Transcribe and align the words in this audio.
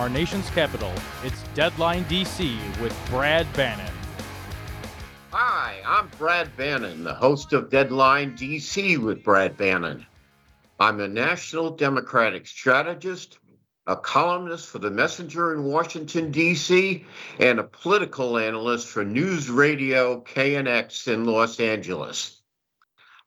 Our 0.00 0.08
nation's 0.08 0.48
capital, 0.48 0.90
it's 1.22 1.42
Deadline 1.54 2.06
DC 2.06 2.56
with 2.80 2.98
Brad 3.10 3.46
Bannon. 3.52 3.92
Hi, 5.30 5.76
I'm 5.84 6.08
Brad 6.16 6.56
Bannon, 6.56 7.04
the 7.04 7.12
host 7.12 7.52
of 7.52 7.68
Deadline 7.68 8.34
DC 8.34 8.96
with 8.96 9.22
Brad 9.22 9.58
Bannon. 9.58 10.06
I'm 10.78 11.00
a 11.00 11.06
national 11.06 11.76
Democratic 11.76 12.46
strategist, 12.46 13.40
a 13.86 13.94
columnist 13.94 14.70
for 14.70 14.78
the 14.78 14.90
Messenger 14.90 15.52
in 15.52 15.64
Washington, 15.64 16.30
D.C., 16.30 17.04
and 17.38 17.58
a 17.58 17.64
political 17.64 18.38
analyst 18.38 18.88
for 18.88 19.04
News 19.04 19.50
Radio 19.50 20.22
KNX 20.22 21.12
in 21.12 21.26
Los 21.26 21.60
Angeles. 21.60 22.40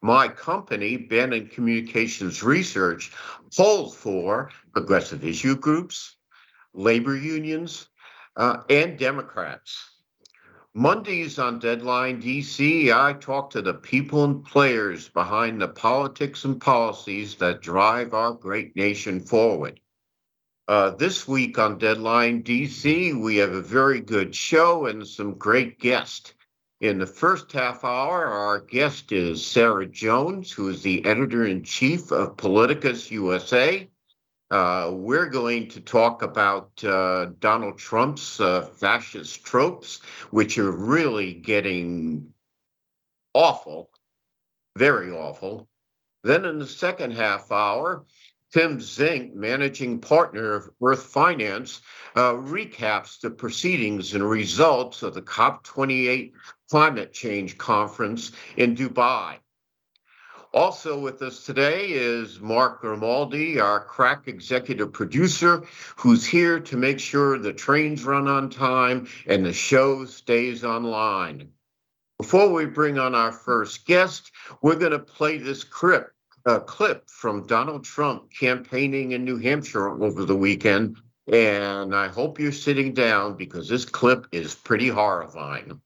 My 0.01 0.27
company, 0.27 0.97
Bannon 0.97 1.49
Communications 1.49 2.41
Research, 2.41 3.11
polls 3.55 3.95
for 3.95 4.49
progressive 4.73 5.23
issue 5.23 5.55
groups, 5.55 6.15
labor 6.73 7.15
unions, 7.15 7.87
uh, 8.35 8.63
and 8.69 8.97
Democrats. 8.97 9.89
Mondays 10.75 11.37
on 11.37 11.59
Deadline 11.59 12.19
DC, 12.19 12.91
I 12.91 13.13
talk 13.13 13.51
to 13.51 13.61
the 13.61 13.75
people 13.75 14.23
and 14.23 14.43
players 14.43 15.07
behind 15.07 15.61
the 15.61 15.67
politics 15.67 16.45
and 16.45 16.59
policies 16.59 17.35
that 17.35 17.61
drive 17.61 18.15
our 18.15 18.33
great 18.33 18.75
nation 18.75 19.19
forward. 19.19 19.79
Uh, 20.67 20.89
this 20.91 21.27
week 21.27 21.59
on 21.59 21.77
Deadline 21.77 22.41
DC, 22.41 23.21
we 23.21 23.35
have 23.35 23.51
a 23.51 23.61
very 23.61 23.99
good 23.99 24.33
show 24.33 24.87
and 24.87 25.05
some 25.07 25.33
great 25.33 25.77
guests. 25.77 26.33
In 26.81 26.97
the 26.97 27.05
first 27.05 27.51
half 27.51 27.83
hour, 27.83 28.25
our 28.25 28.59
guest 28.59 29.11
is 29.11 29.45
Sarah 29.45 29.85
Jones, 29.85 30.51
who 30.51 30.69
is 30.69 30.81
the 30.81 31.05
editor 31.05 31.45
in 31.45 31.63
chief 31.63 32.11
of 32.11 32.35
Politicus 32.35 33.11
USA. 33.11 33.87
Uh, 34.53 34.91
we're 34.93 35.29
going 35.29 35.67
to 35.67 35.81
talk 35.81 36.21
about 36.21 36.69
uh, 36.83 37.25
Donald 37.39 37.75
Trump's 37.75 38.39
uh, 38.39 38.61
fascist 38.61 39.43
tropes, 39.43 39.99
which 40.29 40.59
are 40.59 40.71
really 40.71 41.33
getting 41.33 42.31
awful, 43.33 43.89
very 44.77 45.09
awful. 45.09 45.67
Then 46.23 46.45
in 46.45 46.59
the 46.59 46.67
second 46.67 47.13
half 47.13 47.51
hour, 47.51 48.05
Tim 48.51 48.77
Zenk, 48.77 49.33
managing 49.33 49.99
partner 49.99 50.53
of 50.53 50.69
Earth 50.83 51.01
Finance, 51.01 51.81
uh, 52.15 52.33
recaps 52.33 53.21
the 53.21 53.31
proceedings 53.31 54.13
and 54.13 54.23
results 54.23 55.01
of 55.01 55.15
the 55.15 55.23
COP28 55.23 56.31
climate 56.69 57.11
change 57.11 57.57
conference 57.57 58.33
in 58.55 58.75
Dubai. 58.75 59.39
Also 60.53 60.99
with 60.99 61.19
us 61.23 61.43
today 61.43 61.87
is 61.89 62.39
Mark 62.39 62.81
Grimaldi, 62.81 63.59
our 63.59 63.79
crack 63.79 64.27
executive 64.27 64.93
producer, 64.93 65.63
who's 65.95 66.23
here 66.23 66.59
to 66.59 66.77
make 66.77 66.99
sure 66.99 67.39
the 67.39 67.51
trains 67.51 68.03
run 68.03 68.27
on 68.27 68.51
time 68.51 69.07
and 69.25 69.43
the 69.43 69.51
show 69.51 70.05
stays 70.05 70.63
online. 70.63 71.49
Before 72.19 72.51
we 72.51 72.65
bring 72.65 72.99
on 72.99 73.15
our 73.15 73.31
first 73.31 73.87
guest, 73.87 74.31
we're 74.61 74.75
going 74.75 74.91
to 74.91 74.99
play 74.99 75.39
this 75.39 75.63
clip 75.63 76.11
a 76.45 76.59
clip 76.59 77.09
from 77.09 77.47
Donald 77.47 77.85
Trump 77.85 78.29
campaigning 78.31 79.13
in 79.13 79.23
New 79.23 79.37
Hampshire 79.37 79.89
over 80.03 80.25
the 80.25 80.35
weekend. 80.35 80.97
And 81.31 81.95
I 81.95 82.09
hope 82.09 82.37
you're 82.37 82.51
sitting 82.51 82.93
down 82.93 83.37
because 83.37 83.69
this 83.69 83.85
clip 83.85 84.27
is 84.33 84.53
pretty 84.53 84.89
horrifying. 84.89 85.81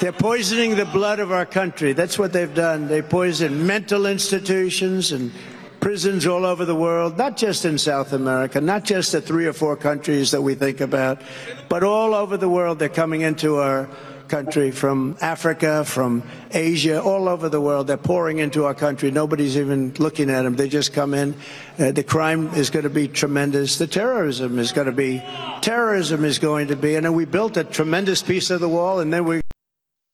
They're 0.00 0.12
poisoning 0.12 0.76
the 0.76 0.84
blood 0.84 1.18
of 1.18 1.32
our 1.32 1.44
country. 1.44 1.92
That's 1.92 2.20
what 2.20 2.32
they've 2.32 2.54
done. 2.54 2.86
They 2.86 3.02
poison 3.02 3.66
mental 3.66 4.06
institutions 4.06 5.10
and 5.10 5.32
prisons 5.80 6.24
all 6.24 6.46
over 6.46 6.64
the 6.64 6.74
world, 6.76 7.18
not 7.18 7.36
just 7.36 7.64
in 7.64 7.78
South 7.78 8.12
America, 8.12 8.60
not 8.60 8.84
just 8.84 9.10
the 9.10 9.20
three 9.20 9.46
or 9.46 9.52
four 9.52 9.76
countries 9.76 10.30
that 10.30 10.40
we 10.40 10.54
think 10.54 10.80
about, 10.80 11.20
but 11.68 11.82
all 11.82 12.14
over 12.14 12.36
the 12.36 12.48
world. 12.48 12.78
They're 12.78 12.88
coming 12.88 13.22
into 13.22 13.56
our 13.56 13.88
country, 14.28 14.70
from 14.70 15.16
Africa, 15.20 15.84
from 15.84 16.22
Asia, 16.52 17.02
all 17.02 17.28
over 17.28 17.48
the 17.48 17.60
world. 17.60 17.88
They're 17.88 17.96
pouring 17.96 18.38
into 18.38 18.66
our 18.66 18.74
country. 18.74 19.10
Nobody's 19.10 19.56
even 19.56 19.94
looking 19.98 20.30
at 20.30 20.42
them. 20.42 20.54
They 20.54 20.68
just 20.68 20.92
come 20.92 21.12
in. 21.12 21.34
Uh, 21.76 21.90
the 21.90 22.04
crime 22.04 22.54
is 22.54 22.70
going 22.70 22.84
to 22.84 22.90
be 22.90 23.08
tremendous. 23.08 23.78
The 23.78 23.88
terrorism 23.88 24.60
is 24.60 24.70
going 24.70 24.86
to 24.86 24.92
be, 24.92 25.24
terrorism 25.60 26.24
is 26.24 26.38
going 26.38 26.68
to 26.68 26.76
be. 26.76 26.94
And 26.94 27.04
then 27.04 27.14
we 27.14 27.24
built 27.24 27.56
a 27.56 27.64
tremendous 27.64 28.22
piece 28.22 28.50
of 28.50 28.60
the 28.60 28.68
wall, 28.68 29.00
and 29.00 29.12
then 29.12 29.24
we. 29.24 29.40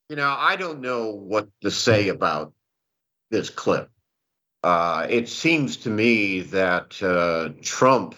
You 0.09 0.17
know, 0.17 0.35
I 0.39 0.57
don't 0.57 0.81
know 0.81 1.11
what 1.11 1.49
to 1.63 1.71
say 1.71 2.09
about 2.09 2.53
this 3.31 3.51
clip. 3.51 3.91
Uh, 4.63 5.07
it 5.09 5.29
seems 5.29 5.79
to 5.79 5.91
me 5.91 6.41
that 6.41 7.03
uh, 7.03 7.51
Trump 7.63 8.15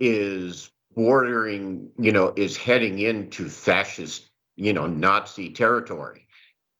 is 0.00 0.70
bordering, 0.94 1.90
you 1.98 2.12
know, 2.12 2.32
is 2.36 2.56
heading 2.56 2.98
into 2.98 3.48
fascist 3.48 4.28
you 4.58 4.72
know, 4.72 4.86
Nazi 4.86 5.50
territory. 5.50 6.26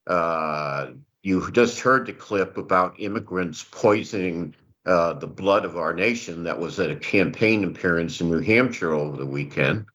Uh, 0.07 0.89
you 1.23 1.51
just 1.53 1.81
heard 1.81 2.07
the 2.07 2.13
clip 2.13 2.59
about 2.59 2.99
immigrants 2.99 3.65
poisoning 3.71 4.55
uh, 4.85 5.13
the 5.15 5.27
blood 5.27 5.65
of 5.65 5.77
our 5.77 5.95
nation. 5.95 6.43
That 6.43 6.59
was 6.59 6.81
at 6.81 6.91
a 6.91 6.97
campaign 6.97 7.65
appearance 7.65 8.21
in 8.21 8.31
New 8.31 8.41
Hampshire 8.41 8.93
over 8.93 9.17
the 9.17 9.27
weekend. 9.27 9.87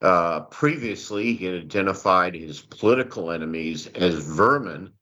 Uh, 0.00 0.40
previously, 0.42 1.34
he 1.34 1.44
had 1.46 1.56
identified 1.56 2.32
his 2.32 2.60
political 2.60 3.32
enemies 3.32 3.88
as 3.88 4.14
vermin. 4.14 4.92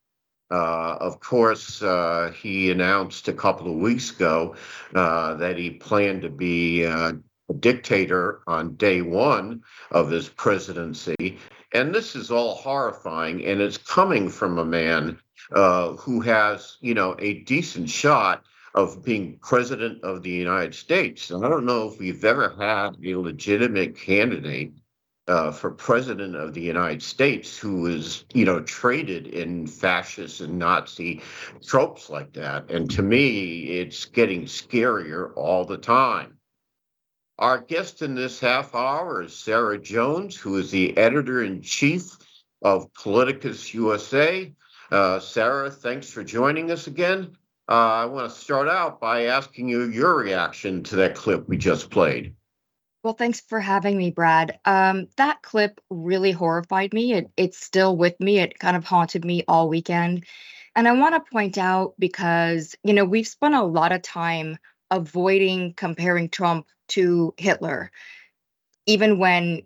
Uh, 0.51 0.97
of 1.01 1.21
course, 1.21 1.83
uh, 1.83 2.33
he 2.41 2.71
announced 2.71 3.29
a 3.29 3.33
couple 3.33 3.71
of 3.71 3.77
weeks 3.77 4.11
ago 4.11 4.55
uh, 4.95 5.35
that 5.35 5.59
he 5.59 5.71
planned 5.71 6.23
to 6.23 6.31
be 6.31 6.87
uh, 6.87 7.12
a 7.51 7.55
dictator 7.55 8.41
on 8.47 8.75
day 8.77 9.03
one 9.03 9.62
of 9.91 10.09
his 10.09 10.31
presidency. 10.31 11.39
And 11.75 11.95
this 11.95 12.17
is 12.17 12.31
all 12.31 12.55
horrifying, 12.55 13.45
and 13.45 13.61
it's 13.61 13.77
coming 13.77 14.31
from 14.31 14.56
a 14.59 14.65
man 14.65 15.19
who 15.51 16.21
has, 16.21 16.79
you 16.81 16.95
know, 16.95 17.17
a 17.19 17.43
decent 17.43 17.91
shot 17.91 18.45
of 18.75 19.05
being 19.05 19.39
president 19.43 20.03
of 20.05 20.23
the 20.23 20.31
United 20.31 20.75
States. 20.75 21.31
And 21.31 21.45
I 21.45 21.49
don't 21.49 21.67
know 21.67 21.89
if 21.89 21.99
we've 21.99 22.25
ever 22.25 22.55
had 22.59 22.97
a 23.05 23.15
legitimate 23.17 23.97
candidate 23.97 24.73
uh, 25.28 25.50
for 25.50 25.70
president 25.70 26.37
of 26.37 26.54
the 26.54 26.60
United 26.60 27.03
States 27.03 27.59
who 27.59 27.87
is, 27.87 28.25
you 28.32 28.44
know, 28.44 28.60
traded 28.60 29.26
in 29.26 29.66
fascist 29.66 30.41
and 30.41 30.59
Nazi 30.59 31.22
tropes 31.64 32.09
like 32.09 32.32
that. 32.34 32.70
And 32.70 32.91
to 32.92 33.03
me, 33.03 33.64
it's 33.78 34.04
getting 34.04 34.44
scarier 34.44 35.32
all 35.37 35.64
the 35.64 35.78
time. 35.78 36.38
Our 37.38 37.59
guest 37.59 38.03
in 38.03 38.14
this 38.14 38.41
half 38.41 38.75
hour 38.75 39.22
is 39.22 39.34
Sarah 39.37 39.78
Jones, 39.78 40.37
who 40.37 40.56
is 40.56 40.70
the 40.70 40.97
editor 40.97 41.43
in 41.43 41.60
chief 41.60 42.16
of 42.62 42.93
Politicus 42.94 43.75
USA. 43.75 44.53
Uh, 44.91 45.19
Sarah, 45.19 45.70
thanks 45.70 46.08
for 46.08 46.25
joining 46.25 46.70
us 46.70 46.87
again. 46.87 47.37
Uh, 47.69 47.72
I 47.72 48.04
want 48.06 48.31
to 48.31 48.38
start 48.38 48.69
out 48.69 49.00
by 49.00 49.25
asking 49.25 49.69
you 49.69 49.91
your 49.91 50.14
reaction 50.14 50.84
to 50.84 50.97
that 50.97 51.16
clip 51.16 51.48
we 51.48 51.56
just 51.56 51.91
played. 51.91 52.34
Well, 53.06 53.14
thanks 53.14 53.41
for 53.41 53.61
having 53.61 53.97
me, 53.97 54.11
Brad. 54.11 54.58
Um, 54.64 55.06
that 55.17 55.41
clip 55.41 55.81
really 55.91 56.32
horrified 56.32 56.93
me. 56.93 57.12
It, 57.12 57.31
it's 57.37 57.56
still 57.56 57.97
with 57.97 58.19
me. 58.19 58.41
It 58.41 58.58
kind 58.58 58.76
of 58.76 58.85
haunted 58.85 59.25
me 59.25 59.44
all 59.47 59.69
weekend. 59.69 60.25
And 60.75 60.88
I 60.88 60.93
want 60.93 61.14
to 61.14 61.31
point 61.31 61.56
out 61.56 61.94
because, 62.00 62.75
you 62.82 62.93
know, 62.93 63.05
we've 63.05 63.29
spent 63.29 63.55
a 63.55 63.62
lot 63.62 63.93
of 63.93 64.03
time 64.03 64.58
avoiding 64.91 65.75
comparing 65.75 66.31
Trump 66.31 66.67
to 66.88 67.32
Hitler, 67.37 67.93
even 68.87 69.20
when, 69.20 69.62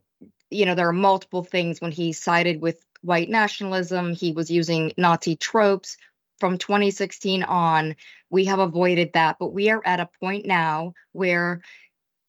you 0.51 0.67
know, 0.67 0.75
there 0.75 0.89
are 0.89 0.93
multiple 0.93 1.43
things 1.43 1.81
when 1.81 1.93
he 1.93 2.13
sided 2.13 2.61
with 2.61 2.85
white 3.01 3.31
nationalism, 3.31 4.13
he 4.13 4.33
was 4.33 4.51
using 4.51 4.93
Nazi 4.99 5.35
tropes. 5.35 5.97
From 6.41 6.59
2016 6.59 7.43
on, 7.43 7.97
we 8.29 8.45
have 8.47 8.59
avoided 8.59 9.13
that, 9.15 9.37
but 9.39 9.55
we 9.55 9.71
are 9.71 9.81
at 9.85 10.01
a 10.01 10.11
point 10.21 10.45
now 10.45 10.93
where 11.13 11.63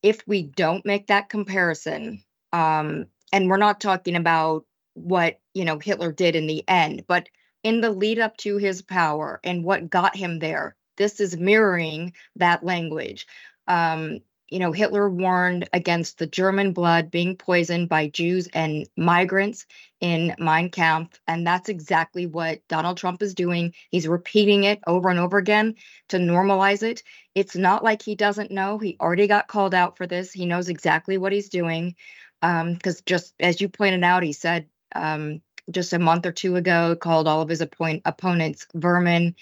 if 0.03 0.25
we 0.27 0.44
don't 0.44 0.86
make 0.86 1.07
that 1.07 1.30
comparison, 1.30 2.24
um, 2.53 3.06
and 3.33 3.50
we're 3.50 3.57
not 3.57 3.80
talking 3.81 4.15
about 4.15 4.65
what 4.94 5.39
you 5.53 5.65
know 5.65 5.80
Hitler 5.80 6.12
did 6.12 6.36
in 6.36 6.48
the 6.48 6.63
end, 6.68 7.06
but 7.07 7.30
in 7.63 7.81
the 7.81 7.92
lead 7.92 8.19
up 8.19 8.38
to 8.38 8.57
his 8.57 8.81
power 8.81 9.39
and 9.44 9.63
what 9.63 9.89
got 9.89 10.15
him 10.15 10.39
there, 10.39 10.75
this 10.98 11.19
is 11.19 11.38
mirroring 11.38 12.13
that 12.36 12.63
language. 12.63 13.27
Um, 13.68 14.19
you 14.51 14.59
know, 14.59 14.74
Hitler 14.74 15.09
warned 15.09 15.69
against 15.74 16.18
the 16.18 16.27
German 16.27 16.74
blood 16.74 17.09
being 17.09 17.38
poisoned 17.38 17.89
by 17.89 18.09
Jews 18.09 18.50
and 18.53 18.86
migrants 18.98 19.65
in 20.01 20.36
Mein 20.38 20.69
Kampf. 20.69 21.19
And 21.25 21.48
that's 21.48 21.69
exactly 21.69 22.25
what 22.27 22.59
Donald 22.68 22.98
Trump 22.98 23.24
is 23.24 23.33
doing. 23.33 23.74
He's 23.89 24.09
repeating 24.09 24.65
it 24.65 24.80
over 24.86 25.09
and 25.09 25.19
over 25.19 25.38
again 25.38 25.75
to 26.09 26.18
normalize 26.18 26.83
it. 26.83 27.01
It's 27.33 27.56
not 27.56 27.83
like 27.83 28.01
he 28.01 28.13
doesn't 28.13 28.51
know. 28.51 28.77
He 28.77 28.98
already 29.00 29.25
got 29.27 29.48
called 29.48 29.74
out 29.74 29.98
for 29.98 30.06
this. 30.06 30.33
He 30.33 30.45
knows 30.45 30.68
exactly 30.68 31.18
what 31.18 31.31
he's 31.31 31.50
doing. 31.50 31.95
Because 32.42 32.98
um, 32.98 33.03
just 33.06 33.33
as 33.39 33.62
you 33.62 33.69
pointed 33.69 34.03
out, 34.03 34.24
he 34.24 34.33
said 34.33 34.68
um, 34.94 35.42
just 35.69 35.94
a 35.94 36.00
month 36.00 36.25
or 36.25 36.33
two 36.33 36.57
ago, 36.57 36.95
called 36.95 37.27
all 37.27 37.42
of 37.42 37.50
his 37.50 37.62
appoint- 37.62 38.01
opponents 38.03 38.68
vermin. 38.75 39.36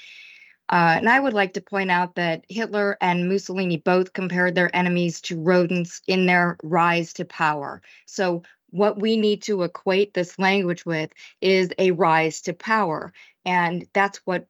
Uh, 0.70 0.96
and 0.98 1.10
I 1.10 1.20
would 1.20 1.34
like 1.34 1.54
to 1.54 1.62
point 1.62 1.90
out 1.90 2.16
that 2.16 2.46
Hitler 2.48 2.96
and 3.02 3.28
Mussolini 3.28 3.78
both 3.78 4.14
compared 4.14 4.54
their 4.54 4.74
enemies 4.76 5.20
to 5.22 5.40
rodents 5.40 6.02
in 6.08 6.28
their 6.28 6.58
rise 6.62 7.14
to 7.14 7.26
power. 7.26 7.82
So, 8.06 8.44
what 8.72 9.02
we 9.02 9.18
need 9.18 9.42
to 9.44 9.64
equate 9.64 10.14
this 10.14 10.38
language 10.38 10.86
with 10.86 11.10
is 11.42 11.72
a 11.80 11.90
rise 11.90 12.42
to 12.42 12.54
power. 12.54 13.14
And 13.44 13.88
that's 13.94 14.20
what 14.26 14.48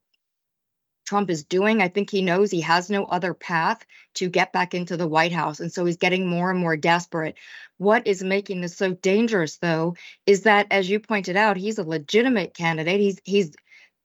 Trump 1.06 1.30
is 1.30 1.46
doing. 1.46 1.82
I 1.82 1.88
think 1.88 2.10
he 2.12 2.22
knows 2.22 2.52
he 2.52 2.62
has 2.62 2.90
no 2.90 3.06
other 3.06 3.34
path 3.34 3.86
to 4.16 4.30
get 4.30 4.52
back 4.52 4.74
into 4.74 4.98
the 4.98 5.08
White 5.08 5.32
House. 5.32 5.62
And 5.62 5.72
so 5.72 5.86
he's 5.86 5.98
getting 5.98 6.28
more 6.28 6.52
and 6.52 6.60
more 6.60 6.76
desperate. 6.76 7.36
What 7.78 8.06
is 8.06 8.22
making 8.22 8.60
this 8.60 8.76
so 8.76 8.94
dangerous, 8.94 9.58
though, 9.58 9.96
is 10.26 10.44
that, 10.44 10.68
as 10.70 10.90
you 10.90 11.00
pointed 11.00 11.38
out, 11.38 11.56
he's 11.56 11.80
a 11.80 11.84
legitimate 11.84 12.54
candidate. 12.54 13.00
He's 13.00 13.20
he's 13.24 13.56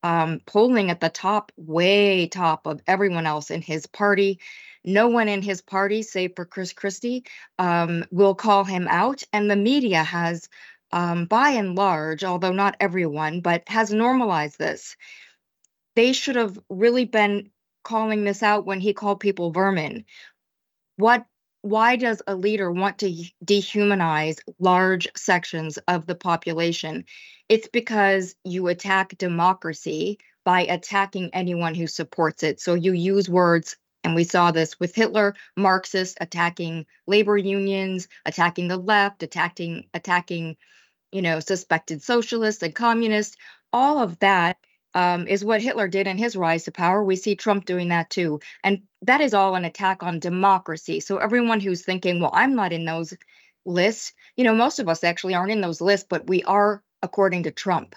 um, 0.05 0.39
polling 0.45 0.91
at 0.91 0.99
the 0.99 1.09
top, 1.09 1.51
way 1.57 2.27
top 2.27 2.67
of 2.67 2.79
everyone 2.85 3.25
else 3.25 3.49
in 3.49 3.63
his 3.63 3.87
party. 3.87 4.39
No 4.83 5.07
one 5.07 5.27
in 5.27 5.41
his 5.41 5.63
party, 5.63 6.03
save 6.03 6.33
for 6.35 6.45
Chris 6.45 6.73
Christie, 6.73 7.25
um, 7.57 8.05
will 8.11 8.35
call 8.35 8.63
him 8.65 8.87
out. 8.87 9.23
And 9.33 9.49
the 9.49 9.55
media 9.55 10.03
has, 10.03 10.47
um, 10.91 11.25
by 11.25 11.49
and 11.49 11.73
large, 11.73 12.23
although 12.23 12.51
not 12.51 12.77
everyone, 12.79 13.41
but 13.41 13.63
has 13.65 13.91
normalized 13.91 14.59
this. 14.59 14.95
They 15.95 16.13
should 16.13 16.35
have 16.35 16.59
really 16.69 17.05
been 17.05 17.49
calling 17.83 18.25
this 18.25 18.43
out 18.43 18.67
when 18.67 18.79
he 18.79 18.93
called 18.93 19.19
people 19.19 19.51
vermin. 19.51 20.05
What 20.97 21.25
why 21.65 21.95
does 21.95 22.21
a 22.27 22.35
leader 22.35 22.71
want 22.71 22.99
to 22.99 23.11
dehumanize 23.43 24.37
large 24.59 25.07
sections 25.15 25.79
of 25.87 26.05
the 26.05 26.13
population? 26.13 27.05
It's 27.49 27.67
because 27.67 28.35
you 28.43 28.67
attack 28.67 29.17
democracy 29.17 30.19
by 30.43 30.61
attacking 30.61 31.31
anyone 31.33 31.73
who 31.73 31.87
supports 31.87 32.43
it. 32.43 32.61
So 32.61 32.75
you 32.75 32.93
use 32.93 33.27
words, 33.27 33.77
and 34.03 34.13
we 34.13 34.25
saw 34.25 34.51
this 34.51 34.79
with 34.79 34.93
Hitler, 34.93 35.33
Marxists 35.57 36.15
attacking 36.21 36.85
labor 37.07 37.35
unions, 37.35 38.07
attacking 38.27 38.67
the 38.67 38.77
left, 38.77 39.23
attacking 39.23 39.85
attacking, 39.91 40.57
you 41.11 41.23
know, 41.23 41.39
suspected 41.39 42.03
socialists 42.03 42.61
and 42.61 42.75
communists. 42.75 43.37
All 43.73 43.97
of 43.97 44.19
that 44.19 44.57
um, 44.95 45.27
is 45.27 45.45
what 45.45 45.61
Hitler 45.61 45.87
did 45.87 46.07
in 46.07 46.17
his 46.17 46.35
rise 46.35 46.63
to 46.63 46.71
power. 46.71 47.03
We 47.03 47.17
see 47.17 47.35
Trump 47.35 47.65
doing 47.65 47.89
that 47.89 48.09
too. 48.09 48.39
And 48.63 48.83
that 49.01 49.21
is 49.21 49.33
all 49.33 49.55
an 49.55 49.65
attack 49.65 50.01
on 50.01 50.19
democracy. 50.19 51.01
So 51.01 51.17
everyone 51.17 51.59
who's 51.59 51.83
thinking, 51.83 52.21
well, 52.21 52.31
I'm 52.33 52.55
not 52.55 52.73
in 52.73 52.85
those 52.85 53.13
lists, 53.65 54.13
you 54.37 54.43
know, 54.43 54.55
most 54.55 54.79
of 54.79 54.87
us 54.87 55.03
actually 55.03 55.35
aren't 55.35 55.51
in 55.51 55.61
those 55.61 55.81
lists, 55.81 56.07
but 56.09 56.27
we 56.27 56.43
are 56.43 56.81
according 57.03 57.43
to 57.43 57.51
Trump. 57.51 57.95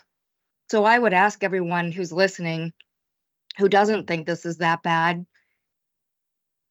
So 0.70 0.84
I 0.84 0.98
would 0.98 1.14
ask 1.14 1.42
everyone 1.42 1.92
who's 1.92 2.12
listening 2.12 2.72
who 3.58 3.68
doesn't 3.68 4.06
think 4.06 4.26
this 4.26 4.44
is 4.44 4.58
that 4.58 4.82
bad, 4.82 5.26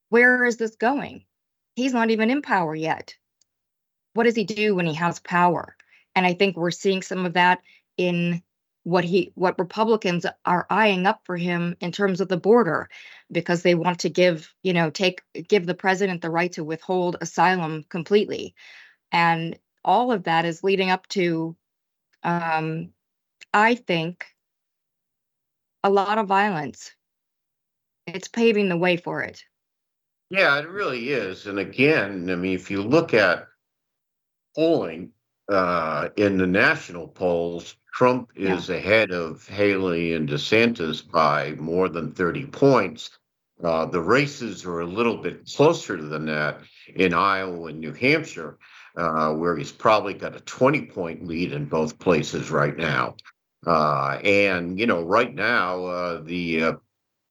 where 0.08 0.44
is 0.44 0.56
this 0.56 0.76
going? 0.76 1.24
He's 1.76 1.92
not 1.92 2.10
even 2.10 2.30
in 2.30 2.42
power 2.42 2.74
yet. 2.74 3.14
What 4.14 4.24
does 4.24 4.34
he 4.34 4.44
do 4.44 4.74
when 4.74 4.86
he 4.86 4.94
has 4.94 5.20
power? 5.20 5.76
And 6.14 6.26
I 6.26 6.34
think 6.34 6.56
we're 6.56 6.70
seeing 6.70 7.02
some 7.02 7.26
of 7.26 7.34
that 7.34 7.60
in 7.96 8.42
what 8.88 9.04
he 9.04 9.32
what 9.34 9.58
Republicans 9.58 10.24
are 10.46 10.66
eyeing 10.70 11.06
up 11.06 11.20
for 11.24 11.36
him 11.36 11.76
in 11.78 11.92
terms 11.92 12.22
of 12.22 12.28
the 12.28 12.38
border 12.38 12.88
because 13.30 13.62
they 13.62 13.74
want 13.74 13.98
to 14.00 14.08
give, 14.08 14.50
you 14.62 14.72
know, 14.72 14.88
take 14.88 15.20
give 15.46 15.66
the 15.66 15.74
president 15.74 16.22
the 16.22 16.30
right 16.30 16.52
to 16.52 16.64
withhold 16.64 17.16
asylum 17.20 17.84
completely. 17.90 18.54
And 19.12 19.58
all 19.84 20.10
of 20.10 20.24
that 20.24 20.46
is 20.46 20.64
leading 20.64 20.88
up 20.88 21.06
to 21.08 21.54
um 22.22 22.88
I 23.52 23.74
think 23.74 24.24
a 25.84 25.90
lot 25.90 26.16
of 26.16 26.26
violence. 26.26 26.92
It's 28.06 28.28
paving 28.28 28.70
the 28.70 28.78
way 28.78 28.96
for 28.96 29.22
it. 29.22 29.44
Yeah, 30.30 30.58
it 30.58 30.68
really 30.68 31.10
is. 31.10 31.46
And 31.46 31.58
again, 31.58 32.30
I 32.30 32.36
mean, 32.36 32.54
if 32.54 32.70
you 32.70 32.82
look 32.82 33.12
at 33.12 33.48
polling 34.54 35.12
uh, 35.48 36.08
in 36.16 36.38
the 36.38 36.46
national 36.46 37.08
polls, 37.08 37.76
Trump 37.92 38.30
is 38.36 38.68
yeah. 38.68 38.76
ahead 38.76 39.10
of 39.10 39.46
Haley 39.48 40.14
and 40.14 40.28
DeSantis 40.28 41.08
by 41.08 41.52
more 41.52 41.88
than 41.88 42.12
30 42.12 42.46
points. 42.46 43.10
Uh, 43.62 43.86
the 43.86 44.00
races 44.00 44.64
are 44.64 44.80
a 44.80 44.86
little 44.86 45.16
bit 45.16 45.50
closer 45.52 46.00
than 46.00 46.26
that 46.26 46.60
in 46.94 47.12
Iowa 47.12 47.68
and 47.68 47.80
New 47.80 47.92
Hampshire, 47.92 48.58
uh, 48.96 49.32
where 49.32 49.56
he's 49.56 49.72
probably 49.72 50.14
got 50.14 50.36
a 50.36 50.40
20 50.40 50.82
point 50.86 51.26
lead 51.26 51.52
in 51.52 51.64
both 51.64 51.98
places 51.98 52.50
right 52.50 52.76
now. 52.76 53.16
Uh, 53.66 54.20
and, 54.22 54.78
you 54.78 54.86
know, 54.86 55.02
right 55.02 55.34
now, 55.34 55.84
uh, 55.86 56.20
the 56.22 56.62
uh, 56.62 56.72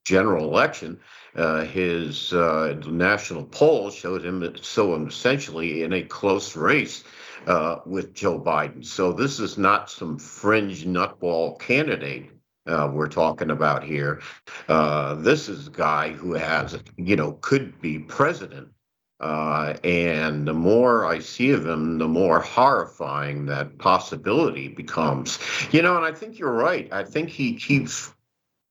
general 0.06 0.46
election, 0.46 1.00
uh, 1.36 1.64
his 1.64 2.34
national 2.34 3.46
poll 3.46 3.90
showed 3.90 4.26
him 4.26 4.54
so 4.62 4.96
essentially 5.06 5.84
in 5.84 5.94
a 5.94 6.02
close 6.02 6.56
race 6.56 7.04
uh, 7.46 7.80
with 7.86 8.14
Joe 8.14 8.40
Biden. 8.40 8.86
So 8.86 9.14
this 9.14 9.40
is 9.40 9.58
not 9.58 9.90
some 9.90 10.18
fringe 10.18 10.86
nutball 10.86 11.60
candidate 11.60 12.32
uh, 12.66 12.90
we're 12.92 13.08
talking 13.08 13.52
about 13.52 13.84
here. 13.84 14.22
Uh, 14.68 15.16
this 15.16 15.48
is 15.48 15.68
a 15.68 15.72
guy 15.72 16.12
who 16.12 16.34
has, 16.34 16.78
you 16.98 17.16
know, 17.16 17.34
could 17.42 17.80
be 17.82 18.00
president. 18.00 18.70
Uh, 19.20 19.74
and 19.84 20.48
the 20.48 20.54
more 20.54 21.06
I 21.06 21.20
see 21.20 21.52
of 21.52 21.66
him, 21.66 21.98
the 21.98 22.08
more 22.08 22.40
horrifying 22.40 23.48
that 23.48 23.78
possibility 23.80 24.68
becomes. 24.68 25.40
You 25.72 25.82
know, 25.82 25.98
and 25.98 26.06
I 26.06 26.12
think 26.12 26.38
you're 26.38 26.52
right. 26.52 26.92
I 26.92 27.04
think 27.04 27.30
he 27.30 27.56
keeps 27.56 28.14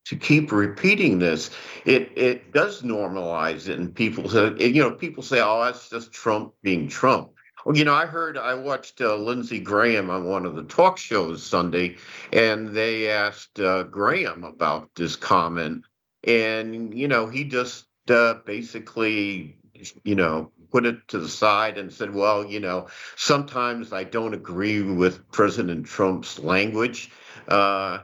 to 0.06 0.16
keep 0.16 0.52
repeating 0.52 1.19
this, 1.19 1.50
it 1.84 2.12
it 2.16 2.52
does 2.52 2.82
normalize 2.82 3.69
it, 3.69 3.78
and 3.78 3.92
people 3.94 4.28
say, 4.28 4.54
you 4.69 4.80
know, 4.80 4.92
people 4.92 5.22
say, 5.22 5.40
"Oh, 5.42 5.64
that's 5.64 5.90
just 5.90 6.12
Trump 6.12 6.54
being 6.62 6.88
Trump." 6.88 7.30
Well, 7.66 7.76
you 7.76 7.84
know, 7.84 7.94
I 7.94 8.06
heard 8.06 8.38
I 8.38 8.55
watched 8.55 9.00
uh, 9.00 9.17
Lindsey 9.17 9.58
Graham 9.58 10.08
on 10.08 10.24
one 10.24 10.46
of 10.46 10.55
the 10.55 10.62
talk 10.62 10.98
shows 10.98 11.43
Sunday, 11.43 11.96
and 12.32 12.69
they 12.69 13.10
asked 13.10 13.58
uh, 13.58 13.82
Graham 13.82 14.44
about 14.44 14.94
this 14.94 15.17
comment, 15.17 15.84
and 16.22 16.96
you 16.96 17.08
know, 17.08 17.26
he 17.26 17.43
just 17.43 17.86
uh, 18.08 18.34
basically, 18.46 19.58
you 20.05 20.14
know, 20.14 20.52
put 20.70 20.86
it 20.86 21.08
to 21.08 21.19
the 21.19 21.29
side 21.29 21.76
and 21.76 21.93
said, 21.93 22.14
"Well, 22.14 22.44
you 22.44 22.60
know, 22.60 22.86
sometimes 23.17 23.93
I 23.93 24.05
don't 24.05 24.32
agree 24.32 24.82
with 24.82 25.29
President 25.32 25.86
Trump's 25.86 26.38
language." 26.38 27.10
Uh, 27.48 27.98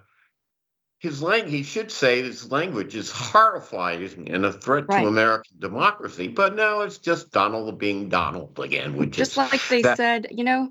his 1.03 1.21
language, 1.21 1.53
he 1.53 1.63
should 1.65 1.91
say 1.91 2.23
his 2.23 2.53
language 2.53 2.95
is 2.95 3.11
horrifying 3.11 4.31
and 4.31 4.47
a 4.47 4.53
threat 4.53 4.85
right. 4.87 5.03
to 5.03 5.09
American 5.09 5.57
democracy. 5.59 6.29
But 6.29 6.55
no, 6.55 6.83
it's 6.83 6.99
just 6.99 7.33
Donald 7.33 7.77
being 7.77 8.09
Donald 8.09 8.57
again. 8.61 8.97
Which 8.97 9.11
just 9.11 9.37
like 9.37 9.61
they 9.69 9.83
that, 9.83 9.97
said, 9.97 10.29
you 10.31 10.45
know, 10.45 10.71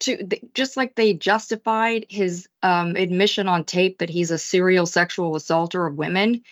to 0.00 0.26
just 0.54 0.76
like 0.76 0.96
they 0.96 1.14
justified 1.14 2.04
his 2.08 2.48
um, 2.64 2.96
admission 2.96 3.46
on 3.46 3.62
tape 3.62 3.98
that 3.98 4.10
he's 4.10 4.32
a 4.32 4.38
serial 4.38 4.86
sexual 4.86 5.36
assaulter 5.36 5.86
of 5.86 5.94
women. 5.94 6.42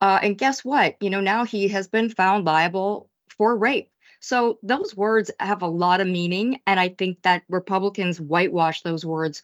Uh, 0.00 0.18
and 0.20 0.36
guess 0.36 0.64
what? 0.64 0.96
You 1.00 1.10
know, 1.10 1.20
now 1.20 1.44
he 1.44 1.68
has 1.68 1.86
been 1.86 2.10
found 2.10 2.44
liable 2.44 3.08
for 3.28 3.56
rape. 3.56 3.92
So 4.18 4.58
those 4.64 4.96
words 4.96 5.30
have 5.38 5.62
a 5.62 5.68
lot 5.68 6.00
of 6.00 6.08
meaning, 6.08 6.58
and 6.66 6.80
I 6.80 6.88
think 6.88 7.22
that 7.22 7.44
Republicans 7.48 8.20
whitewash 8.20 8.82
those 8.82 9.06
words 9.06 9.42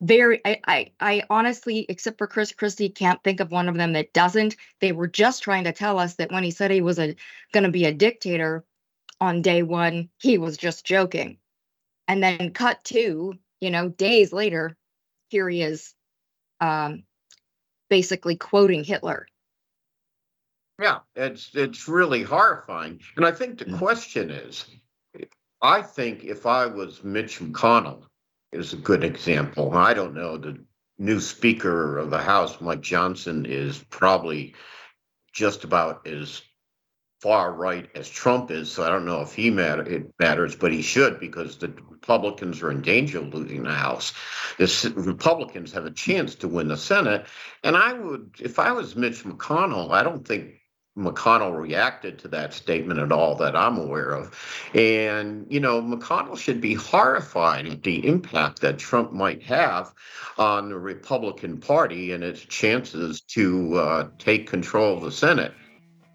very 0.00 0.40
I, 0.44 0.60
I 0.66 0.92
i 1.00 1.22
honestly 1.30 1.86
except 1.88 2.18
for 2.18 2.26
chris 2.26 2.52
christie 2.52 2.90
can't 2.90 3.22
think 3.22 3.40
of 3.40 3.50
one 3.50 3.68
of 3.68 3.76
them 3.76 3.94
that 3.94 4.12
doesn't. 4.12 4.56
They 4.80 4.92
were 4.92 5.06
just 5.06 5.42
trying 5.42 5.64
to 5.64 5.72
tell 5.72 5.98
us 5.98 6.14
that 6.14 6.30
when 6.30 6.44
he 6.44 6.50
said 6.50 6.70
he 6.70 6.82
was 6.82 6.98
a 6.98 7.16
going 7.52 7.64
to 7.64 7.70
be 7.70 7.86
a 7.86 7.92
dictator 7.92 8.64
on 9.20 9.42
day 9.42 9.62
one 9.62 10.10
he 10.18 10.38
was 10.38 10.56
just 10.56 10.84
joking. 10.84 11.38
And 12.08 12.22
then 12.22 12.52
cut 12.52 12.84
to 12.84 13.34
you 13.60 13.70
know 13.70 13.88
days 13.88 14.32
later 14.32 14.76
here 15.28 15.48
he 15.48 15.62
is 15.62 15.94
um 16.60 17.04
basically 17.88 18.36
quoting 18.36 18.84
hitler. 18.84 19.26
Yeah 20.80 20.98
it's 21.14 21.50
it's 21.54 21.88
really 21.88 22.22
horrifying. 22.22 23.00
And 23.16 23.24
i 23.24 23.32
think 23.32 23.58
the 23.58 23.64
mm. 23.64 23.78
question 23.78 24.30
is 24.30 24.66
i 25.62 25.80
think 25.80 26.24
if 26.24 26.44
i 26.44 26.66
was 26.66 27.02
mitch 27.02 27.40
mcconnell 27.40 28.04
is 28.52 28.72
a 28.72 28.76
good 28.76 29.04
example. 29.04 29.74
I 29.74 29.94
don't 29.94 30.14
know. 30.14 30.36
The 30.36 30.58
new 30.98 31.20
Speaker 31.20 31.98
of 31.98 32.10
the 32.10 32.18
House, 32.18 32.60
Mike 32.60 32.80
Johnson, 32.80 33.46
is 33.46 33.84
probably 33.90 34.54
just 35.32 35.64
about 35.64 36.06
as 36.06 36.42
far 37.20 37.52
right 37.52 37.88
as 37.94 38.08
Trump 38.08 38.50
is. 38.50 38.70
So 38.70 38.84
I 38.84 38.88
don't 38.88 39.04
know 39.04 39.20
if 39.20 39.34
he 39.34 39.50
matter 39.50 39.82
it 39.82 40.12
matters, 40.18 40.54
but 40.54 40.72
he 40.72 40.82
should 40.82 41.18
because 41.18 41.58
the 41.58 41.74
Republicans 41.90 42.62
are 42.62 42.70
in 42.70 42.82
danger 42.82 43.18
of 43.18 43.34
losing 43.34 43.64
the 43.64 43.72
House. 43.72 44.12
The 44.58 44.92
Republicans 44.96 45.72
have 45.72 45.86
a 45.86 45.90
chance 45.90 46.34
to 46.36 46.48
win 46.48 46.68
the 46.68 46.76
Senate, 46.76 47.26
and 47.64 47.76
I 47.76 47.94
would, 47.94 48.36
if 48.38 48.58
I 48.58 48.72
was 48.72 48.96
Mitch 48.96 49.24
McConnell, 49.24 49.90
I 49.90 50.02
don't 50.02 50.26
think 50.26 50.60
McConnell 50.96 51.58
reacted 51.58 52.18
to 52.20 52.28
that 52.28 52.54
statement 52.54 52.98
at 52.98 53.12
all 53.12 53.34
that 53.36 53.54
I'm 53.54 53.76
aware 53.76 54.10
of. 54.10 54.34
And, 54.74 55.46
you 55.50 55.60
know, 55.60 55.82
McConnell 55.82 56.38
should 56.38 56.60
be 56.60 56.74
horrified 56.74 57.66
at 57.66 57.82
the 57.82 58.06
impact 58.06 58.60
that 58.62 58.78
Trump 58.78 59.12
might 59.12 59.42
have 59.42 59.92
on 60.38 60.70
the 60.70 60.78
Republican 60.78 61.58
Party 61.58 62.12
and 62.12 62.24
its 62.24 62.40
chances 62.40 63.20
to 63.22 63.74
uh, 63.76 64.08
take 64.18 64.48
control 64.48 64.96
of 64.96 65.02
the 65.02 65.12
Senate. 65.12 65.52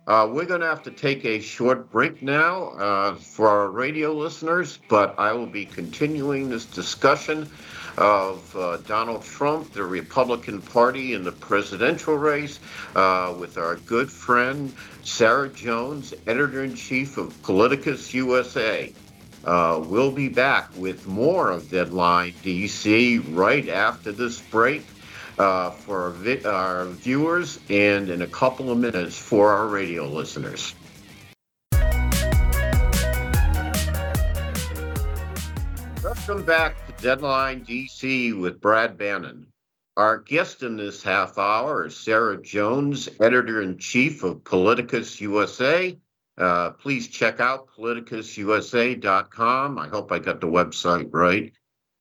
Uh, 0.07 0.27
we're 0.29 0.45
going 0.45 0.61
to 0.61 0.67
have 0.67 0.81
to 0.81 0.91
take 0.91 1.23
a 1.25 1.39
short 1.39 1.91
break 1.91 2.23
now 2.23 2.69
uh, 2.71 3.15
for 3.15 3.47
our 3.47 3.69
radio 3.69 4.11
listeners, 4.11 4.79
but 4.89 5.17
I 5.19 5.31
will 5.31 5.45
be 5.45 5.63
continuing 5.63 6.49
this 6.49 6.65
discussion 6.65 7.47
of 7.97 8.55
uh, 8.55 8.77
Donald 8.77 9.23
Trump, 9.23 9.73
the 9.73 9.83
Republican 9.83 10.61
Party, 10.61 11.13
in 11.13 11.23
the 11.23 11.31
presidential 11.31 12.15
race 12.15 12.59
uh, 12.95 13.33
with 13.37 13.57
our 13.57 13.75
good 13.75 14.11
friend 14.11 14.73
Sarah 15.03 15.49
Jones, 15.49 16.13
editor 16.27 16.63
in 16.63 16.75
chief 16.75 17.17
of 17.17 17.39
Politicus 17.41 18.13
USA. 18.13 18.93
Uh, 19.43 19.83
we'll 19.85 20.11
be 20.11 20.29
back 20.29 20.69
with 20.77 21.07
more 21.07 21.49
of 21.49 21.69
Deadline 21.69 22.33
DC 22.43 23.35
right 23.35 23.67
after 23.69 24.11
this 24.11 24.39
break. 24.39 24.85
Uh, 25.39 25.71
for 25.71 26.03
our, 26.03 26.09
vi- 26.11 26.43
our 26.43 26.85
viewers 26.85 27.57
and 27.69 28.09
in 28.09 28.21
a 28.21 28.27
couple 28.27 28.69
of 28.69 28.77
minutes 28.77 29.17
for 29.17 29.51
our 29.53 29.65
radio 29.65 30.05
listeners. 30.05 30.75
Welcome 36.03 36.43
back 36.43 36.90
Deadline 37.01 37.65
DC 37.65 38.39
with 38.39 38.61
Brad 38.61 38.95
Bannon. 38.95 39.47
Our 39.97 40.19
guest 40.19 40.61
in 40.61 40.77
this 40.77 41.01
half 41.01 41.39
hour 41.39 41.87
is 41.87 41.97
Sarah 41.97 42.39
Jones, 42.39 43.09
editor 43.19 43.63
in 43.63 43.79
chief 43.79 44.23
of 44.23 44.43
Politicus 44.43 45.19
USA. 45.19 45.97
Uh, 46.37 46.69
please 46.69 47.07
check 47.07 47.39
out 47.39 47.69
politicususa.com. 47.75 49.79
I 49.79 49.87
hope 49.87 50.11
I 50.11 50.19
got 50.19 50.41
the 50.41 50.47
website 50.47 51.09
right. 51.11 51.51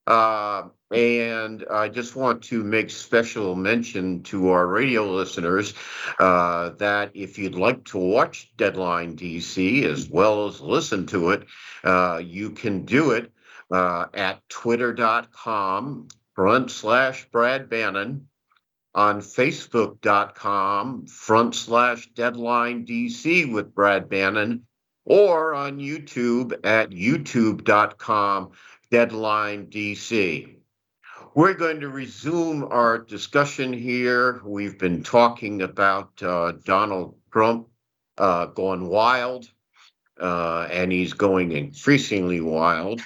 Uh, 0.06 0.64
and 0.90 1.64
I 1.70 1.88
just 1.88 2.14
want 2.14 2.42
to 2.44 2.62
make 2.62 2.90
special 2.90 3.54
mention 3.54 4.22
to 4.24 4.50
our 4.50 4.66
radio 4.66 5.10
listeners 5.10 5.72
uh, 6.18 6.72
that 6.78 7.12
if 7.14 7.38
you'd 7.38 7.54
like 7.54 7.86
to 7.86 7.96
watch 7.96 8.52
Deadline 8.58 9.16
DC 9.16 9.82
as 9.84 10.10
well 10.10 10.46
as 10.46 10.60
listen 10.60 11.06
to 11.06 11.30
it, 11.30 11.46
uh, 11.84 12.20
you 12.22 12.50
can 12.50 12.84
do 12.84 13.12
it 13.12 13.32
uh, 13.70 14.06
at 14.14 14.46
twitter.com 14.48 16.08
front 16.34 16.70
slash 16.70 17.28
Brad 17.30 17.68
Bannon, 17.68 18.28
on 18.94 19.20
facebook.com 19.20 21.06
front 21.06 21.54
slash 21.54 22.08
Deadline 22.14 22.86
DC 22.86 23.52
with 23.52 23.74
Brad 23.74 24.08
Bannon, 24.08 24.66
or 25.04 25.54
on 25.54 25.78
YouTube 25.78 26.54
at 26.64 26.90
youtube.com 26.90 28.50
Deadline 28.90 29.66
DC. 29.66 30.56
We're 31.34 31.54
going 31.54 31.80
to 31.80 31.88
resume 31.88 32.64
our 32.64 32.98
discussion 32.98 33.72
here. 33.72 34.40
We've 34.44 34.78
been 34.78 35.04
talking 35.04 35.62
about 35.62 36.20
uh, 36.22 36.52
Donald 36.64 37.14
Trump 37.32 37.68
uh, 38.18 38.46
going 38.46 38.88
wild, 38.88 39.48
uh, 40.20 40.66
and 40.70 40.90
he's 40.90 41.12
going 41.12 41.52
increasingly 41.52 42.40
wild. 42.40 43.00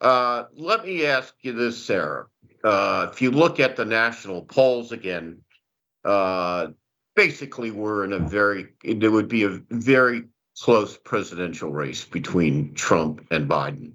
Uh, 0.00 0.44
let 0.54 0.84
me 0.84 1.06
ask 1.06 1.34
you 1.42 1.52
this, 1.52 1.82
Sarah. 1.82 2.26
Uh, 2.62 3.08
if 3.12 3.20
you 3.20 3.30
look 3.30 3.60
at 3.60 3.76
the 3.76 3.84
national 3.84 4.42
polls 4.42 4.92
again, 4.92 5.40
uh, 6.04 6.68
basically 7.14 7.70
we're 7.70 8.04
in 8.04 8.12
a 8.12 8.18
very, 8.18 8.68
there 8.82 9.10
would 9.10 9.28
be 9.28 9.44
a 9.44 9.60
very 9.70 10.24
close 10.60 10.96
presidential 10.96 11.72
race 11.72 12.04
between 12.04 12.74
Trump 12.74 13.26
and 13.30 13.48
Biden. 13.48 13.92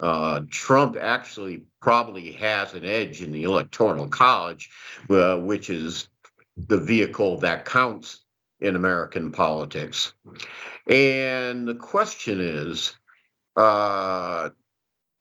Uh, 0.00 0.40
Trump 0.50 0.96
actually 1.00 1.62
probably 1.80 2.32
has 2.32 2.74
an 2.74 2.84
edge 2.84 3.22
in 3.22 3.32
the 3.32 3.44
electoral 3.44 4.08
college, 4.08 4.70
uh, 5.08 5.36
which 5.38 5.70
is 5.70 6.08
the 6.56 6.78
vehicle 6.78 7.38
that 7.38 7.64
counts 7.64 8.24
in 8.60 8.76
American 8.76 9.30
politics. 9.30 10.12
And 10.86 11.66
the 11.66 11.74
question 11.74 12.40
is, 12.40 12.94
uh, 13.56 14.50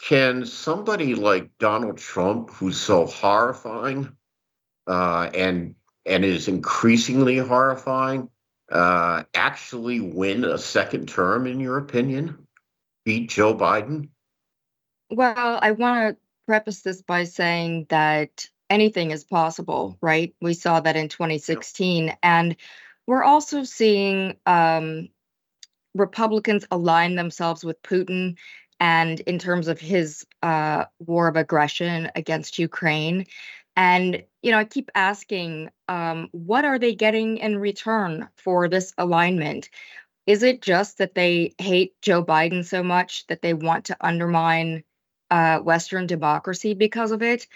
can 0.07 0.45
somebody 0.45 1.15
like 1.15 1.57
Donald 1.60 1.98
Trump, 1.98 2.50
who's 2.50 2.79
so 2.79 3.05
horrifying 3.05 4.12
uh, 4.86 5.29
and 5.33 5.75
and 6.05 6.25
is 6.25 6.50
increasingly 6.50 7.38
horrifying, 7.38 8.29
uh, 8.69 9.24
actually 9.33 10.01
win 10.01 10.43
a 10.43 10.57
second 10.57 11.07
term? 11.07 11.48
In 11.48 11.62
your 11.62 11.77
opinion, 11.77 12.48
beat 13.05 13.29
Joe 13.29 13.55
Biden? 13.55 14.10
Well, 15.10 15.60
I 15.62 15.72
want 15.72 16.17
to 16.17 16.22
preface 16.48 16.81
this 16.81 17.01
by 17.01 17.24
saying 17.24 17.86
that 17.89 18.50
anything 18.69 19.12
is 19.12 19.24
possible, 19.24 19.98
right? 20.01 20.36
We 20.41 20.53
saw 20.53 20.81
that 20.81 20.98
in 20.98 21.07
2016, 21.07 22.17
and 22.22 22.57
we're 23.07 23.24
also 23.24 23.63
seeing 23.63 24.36
um, 24.45 25.07
Republicans 25.95 26.65
align 26.72 27.15
themselves 27.15 27.63
with 27.63 27.81
Putin 27.83 28.36
and 28.80 29.20
in 29.22 29.39
terms 29.39 29.68
of 29.68 29.80
his 29.80 30.25
uh, 30.42 30.86
war 31.00 31.27
of 31.27 31.36
aggression 31.36 32.12
against 32.15 32.60
Ukraine. 32.60 33.25
And, 33.75 34.24
you 34.42 34.51
know, 34.51 34.60
I 34.60 34.65
keep 34.65 34.92
asking, 34.94 35.70
um, 35.88 36.30
what 36.32 36.65
are 36.65 36.77
they 36.77 36.94
getting 36.94 37.38
in 37.38 37.58
return 37.58 38.30
for 38.36 38.68
this 38.68 38.94
alignment? 38.98 39.70
Is 40.27 40.44
it 40.44 40.62
just 40.62 41.00
that 41.00 41.15
they 41.15 41.53
hate 41.58 41.94
Joe 42.01 42.24
Biden 42.24 42.63
so 42.63 42.84
much 42.84 43.25
that 43.27 43.42
they 43.42 43.53
want 43.53 43.86
to 43.86 43.98
undermine 44.00 44.84
uh, 45.32 45.60
Western 45.60 46.08
democracy 46.08 46.74
because 46.74 47.12
of 47.12 47.22
it? 47.22 47.48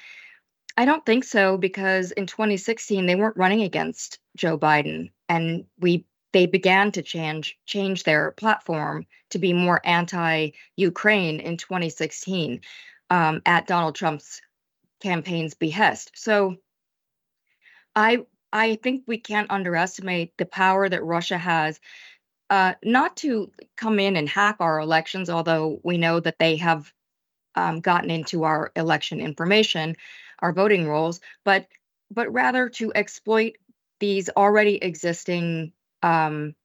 I 0.76 0.86
don't 0.86 1.06
think 1.06 1.24
so, 1.24 1.58
because 1.58 2.12
in 2.12 2.28
2016, 2.28 3.06
they 3.06 3.16
weren't 3.16 3.38
running 3.38 3.64
against 3.64 4.20
Joe 4.36 4.58
Biden. 4.58 5.12
And 5.28 5.66
we 5.80 6.06
they 6.38 6.46
began 6.46 6.92
to 6.92 7.02
change 7.02 7.58
change 7.66 8.04
their 8.04 8.30
platform 8.30 9.08
to 9.32 9.40
be 9.40 9.54
more 9.54 9.82
anti-Ukraine 9.84 11.40
in 11.40 11.58
2016 11.58 12.62
um, 13.10 13.42
at 13.44 13.66
Donald 13.66 13.96
Trump's 13.96 14.40
campaign's 15.02 15.56
behest. 15.56 16.12
So 16.14 16.58
I 17.96 18.20
I 18.54 18.76
think 18.76 19.06
we 19.08 19.18
can't 19.18 19.50
underestimate 19.50 20.38
the 20.38 20.46
power 20.46 20.88
that 20.88 21.04
Russia 21.04 21.40
has. 21.40 21.80
Uh, 22.52 22.76
not 22.84 23.18
to 23.18 23.52
come 23.76 23.98
in 23.98 24.16
and 24.16 24.30
hack 24.30 24.58
our 24.60 24.80
elections, 24.80 25.32
although 25.32 25.80
we 25.84 25.98
know 25.98 26.20
that 26.20 26.38
they 26.38 26.58
have 26.58 26.94
um, 27.56 27.80
gotten 27.80 28.12
into 28.12 28.44
our 28.44 28.72
election 28.76 29.20
information, 29.20 29.96
our 30.38 30.54
voting 30.54 30.88
rolls, 30.88 31.20
but 31.44 31.66
but 32.12 32.32
rather 32.32 32.70
to 32.70 32.94
exploit 32.94 33.54
these 34.00 34.30
already 34.30 34.76
existing 34.76 35.74
um, 36.08 36.56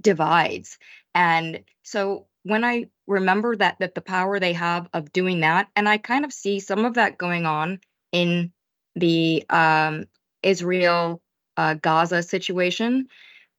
divides. 0.00 0.78
And 1.14 1.64
so 1.82 2.26
when 2.44 2.64
I 2.64 2.86
remember 3.06 3.56
that 3.56 3.76
that 3.80 3.94
the 3.94 4.00
power 4.00 4.38
they 4.38 4.52
have 4.52 4.88
of 4.92 5.12
doing 5.12 5.40
that, 5.40 5.68
and 5.74 5.88
I 5.88 5.98
kind 5.98 6.24
of 6.24 6.32
see 6.32 6.60
some 6.60 6.84
of 6.84 6.94
that 6.94 7.18
going 7.18 7.44
on 7.46 7.80
in 8.12 8.52
the 8.94 9.44
um, 9.50 10.04
Israel 10.42 11.20
uh, 11.56 11.74
Gaza 11.74 12.22
situation. 12.22 13.08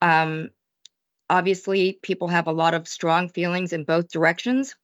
Um, 0.02 0.50
obviously, 1.30 2.00
people 2.02 2.30
have 2.30 2.48
a 2.48 2.54
lot 2.54 2.74
of 2.74 2.88
strong 2.88 3.30
feelings 3.30 3.74
in 3.74 3.84
both 3.84 4.12
directions, 4.12 4.76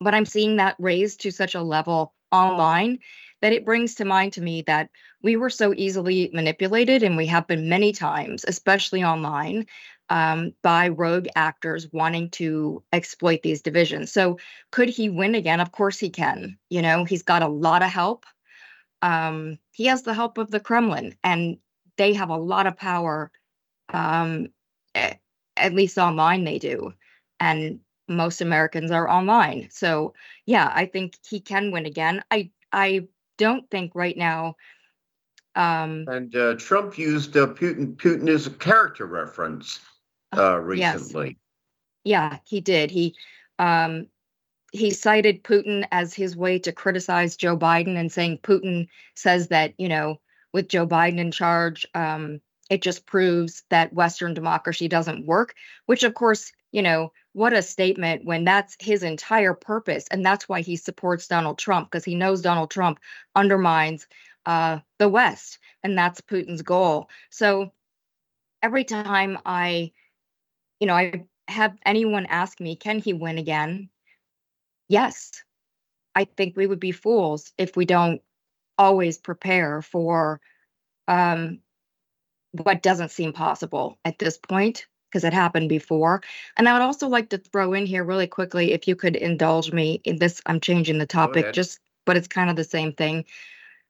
but 0.00 0.14
I'm 0.14 0.26
seeing 0.26 0.56
that 0.56 0.76
raised 0.78 1.20
to 1.22 1.30
such 1.30 1.54
a 1.54 1.62
level 1.62 2.14
online 2.30 2.98
that 3.40 3.52
it 3.52 3.64
brings 3.64 3.94
to 3.96 4.04
mind 4.04 4.32
to 4.34 4.40
me 4.40 4.62
that 4.62 4.90
we 5.22 5.36
were 5.36 5.50
so 5.50 5.72
easily 5.76 6.30
manipulated, 6.32 7.02
and 7.02 7.16
we 7.16 7.26
have 7.26 7.46
been 7.46 7.68
many 7.68 7.92
times, 7.92 8.44
especially 8.46 9.04
online, 9.04 9.66
um, 10.10 10.54
by 10.62 10.88
rogue 10.88 11.28
actors 11.36 11.88
wanting 11.92 12.30
to 12.30 12.82
exploit 12.92 13.42
these 13.42 13.62
divisions. 13.62 14.12
So, 14.12 14.38
could 14.70 14.88
he 14.88 15.08
win 15.08 15.34
again? 15.34 15.60
Of 15.60 15.72
course, 15.72 15.98
he 15.98 16.10
can. 16.10 16.58
You 16.70 16.82
know, 16.82 17.04
he's 17.04 17.22
got 17.22 17.42
a 17.42 17.48
lot 17.48 17.82
of 17.82 17.90
help. 17.90 18.24
Um, 19.02 19.58
he 19.72 19.86
has 19.86 20.02
the 20.02 20.14
help 20.14 20.38
of 20.38 20.50
the 20.50 20.60
Kremlin, 20.60 21.16
and 21.22 21.58
they 21.96 22.14
have 22.14 22.30
a 22.30 22.36
lot 22.36 22.66
of 22.66 22.76
power. 22.76 23.30
Um, 23.90 24.48
at 25.56 25.74
least 25.74 25.98
online, 25.98 26.44
they 26.44 26.58
do, 26.58 26.92
and 27.40 27.80
most 28.08 28.40
Americans 28.40 28.90
are 28.90 29.08
online. 29.08 29.68
So, 29.70 30.14
yeah, 30.46 30.70
I 30.74 30.86
think 30.86 31.16
he 31.28 31.40
can 31.40 31.70
win 31.70 31.86
again. 31.86 32.22
I 32.30 32.50
I 32.72 33.08
don't 33.38 33.68
think 33.70 33.92
right 33.94 34.16
now. 34.16 34.56
Um, 35.54 36.04
and 36.08 36.34
uh, 36.36 36.54
Trump 36.54 36.98
used 36.98 37.36
uh, 37.36 37.46
Putin. 37.46 37.96
Putin 37.96 38.28
as 38.28 38.46
a 38.46 38.50
character 38.50 39.06
reference 39.06 39.80
uh, 40.36 40.58
recently. 40.58 41.28
Yes. 41.28 41.36
Yeah, 42.04 42.38
he 42.44 42.60
did. 42.60 42.90
He 42.90 43.16
um, 43.58 44.06
he 44.72 44.90
cited 44.90 45.42
Putin 45.42 45.86
as 45.90 46.14
his 46.14 46.36
way 46.36 46.58
to 46.60 46.72
criticize 46.72 47.36
Joe 47.36 47.56
Biden 47.56 47.96
and 47.96 48.12
saying 48.12 48.38
Putin 48.42 48.88
says 49.14 49.48
that 49.48 49.74
you 49.78 49.88
know 49.88 50.20
with 50.52 50.68
Joe 50.68 50.86
Biden 50.86 51.18
in 51.18 51.30
charge, 51.30 51.86
um, 51.94 52.40
it 52.70 52.82
just 52.82 53.06
proves 53.06 53.64
that 53.70 53.92
Western 53.92 54.34
democracy 54.34 54.88
doesn't 54.88 55.26
work. 55.26 55.54
Which, 55.86 56.04
of 56.04 56.14
course, 56.14 56.52
you 56.72 56.82
know, 56.82 57.12
what 57.38 57.52
a 57.52 57.62
statement 57.62 58.24
when 58.24 58.42
that's 58.42 58.76
his 58.80 59.04
entire 59.04 59.54
purpose, 59.54 60.06
and 60.10 60.26
that's 60.26 60.48
why 60.48 60.60
he 60.60 60.74
supports 60.74 61.28
Donald 61.28 61.56
Trump 61.56 61.88
because 61.88 62.04
he 62.04 62.16
knows 62.16 62.42
Donald 62.42 62.68
Trump 62.68 62.98
undermines 63.36 64.08
uh, 64.44 64.80
the 64.98 65.08
West, 65.08 65.60
and 65.84 65.96
that's 65.96 66.20
Putin's 66.20 66.62
goal. 66.62 67.08
So 67.30 67.70
every 68.60 68.82
time 68.82 69.38
I, 69.46 69.92
you 70.80 70.88
know, 70.88 70.94
I 70.94 71.26
have 71.46 71.78
anyone 71.86 72.26
ask 72.26 72.58
me, 72.58 72.74
can 72.74 72.98
he 72.98 73.12
win 73.12 73.38
again? 73.38 73.88
Yes. 74.88 75.30
I 76.16 76.24
think 76.24 76.56
we 76.56 76.66
would 76.66 76.80
be 76.80 76.90
fools 76.90 77.52
if 77.56 77.76
we 77.76 77.84
don't 77.84 78.20
always 78.76 79.16
prepare 79.16 79.80
for 79.80 80.40
um, 81.06 81.60
what 82.50 82.82
doesn't 82.82 83.12
seem 83.12 83.32
possible 83.32 83.96
at 84.04 84.18
this 84.18 84.38
point 84.38 84.86
because 85.10 85.24
it 85.24 85.32
happened 85.32 85.68
before. 85.68 86.22
And 86.56 86.68
I 86.68 86.72
would 86.72 86.82
also 86.82 87.08
like 87.08 87.30
to 87.30 87.38
throw 87.38 87.72
in 87.72 87.86
here 87.86 88.04
really 88.04 88.26
quickly, 88.26 88.72
if 88.72 88.86
you 88.88 88.96
could 88.96 89.16
indulge 89.16 89.72
me 89.72 90.00
in 90.04 90.18
this, 90.18 90.40
I'm 90.46 90.60
changing 90.60 90.98
the 90.98 91.06
topic 91.06 91.46
just, 91.52 91.80
but 92.04 92.16
it's 92.16 92.28
kind 92.28 92.50
of 92.50 92.56
the 92.56 92.64
same 92.64 92.92
thing. 92.92 93.24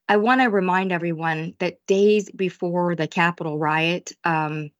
I 0.08 0.16
want 0.16 0.40
to 0.40 0.46
remind 0.46 0.90
everyone 0.90 1.54
that 1.58 1.84
days 1.86 2.30
before 2.30 2.94
the 2.94 3.06
Capitol 3.06 3.58
riot, 3.58 4.12
um, 4.24 4.70